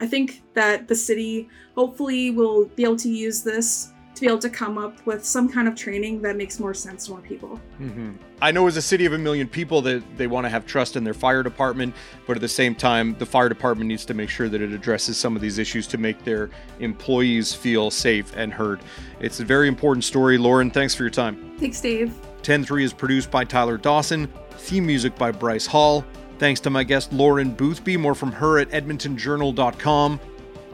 I 0.00 0.06
think 0.06 0.42
that 0.54 0.88
the 0.88 0.94
city 0.94 1.48
hopefully 1.74 2.30
will 2.30 2.66
be 2.66 2.84
able 2.84 2.96
to 2.96 3.10
use 3.10 3.42
this 3.42 3.92
to 4.14 4.20
be 4.20 4.26
able 4.26 4.38
to 4.38 4.50
come 4.50 4.78
up 4.78 5.04
with 5.06 5.24
some 5.24 5.48
kind 5.48 5.66
of 5.66 5.74
training 5.74 6.22
that 6.22 6.36
makes 6.36 6.60
more 6.60 6.72
sense 6.72 7.06
to 7.06 7.12
more 7.12 7.20
people. 7.20 7.60
Mm-hmm. 7.80 8.12
I 8.40 8.52
know 8.52 8.66
as 8.66 8.76
a 8.76 8.82
city 8.82 9.06
of 9.06 9.12
a 9.12 9.18
million 9.18 9.48
people 9.48 9.82
that 9.82 10.02
they 10.16 10.26
want 10.26 10.44
to 10.44 10.48
have 10.48 10.66
trust 10.66 10.96
in 10.96 11.04
their 11.04 11.14
fire 11.14 11.42
department, 11.42 11.94
but 12.26 12.36
at 12.36 12.40
the 12.40 12.48
same 12.48 12.74
time, 12.74 13.16
the 13.18 13.26
fire 13.26 13.48
department 13.48 13.88
needs 13.88 14.04
to 14.06 14.14
make 14.14 14.30
sure 14.30 14.48
that 14.48 14.60
it 14.60 14.72
addresses 14.72 15.16
some 15.16 15.34
of 15.34 15.42
these 15.42 15.58
issues 15.58 15.86
to 15.88 15.98
make 15.98 16.24
their 16.24 16.50
employees 16.78 17.52
feel 17.52 17.90
safe 17.90 18.34
and 18.36 18.52
heard. 18.52 18.80
It's 19.20 19.40
a 19.40 19.44
very 19.44 19.68
important 19.68 20.04
story. 20.04 20.38
Lauren, 20.38 20.70
thanks 20.70 20.94
for 20.94 21.02
your 21.02 21.10
time. 21.10 21.56
Thanks, 21.58 21.80
Dave. 21.80 22.14
10 22.42 22.64
3 22.64 22.84
is 22.84 22.92
produced 22.92 23.30
by 23.30 23.44
Tyler 23.44 23.78
Dawson, 23.78 24.30
theme 24.50 24.86
music 24.86 25.16
by 25.16 25.32
Bryce 25.32 25.66
Hall. 25.66 26.04
Thanks 26.38 26.60
to 26.60 26.70
my 26.70 26.84
guest 26.84 27.12
Lauren 27.12 27.52
Boothby. 27.52 27.96
More 27.96 28.14
from 28.14 28.32
her 28.32 28.58
at 28.58 28.68
edmontonjournal.com. 28.70 30.20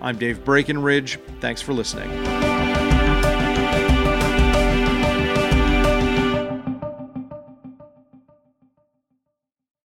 I'm 0.01 0.19
Dave 0.19 0.45
Breakenridge. 0.45 1.19
Thanks 1.41 1.61
for 1.61 1.73
listening. 1.73 2.60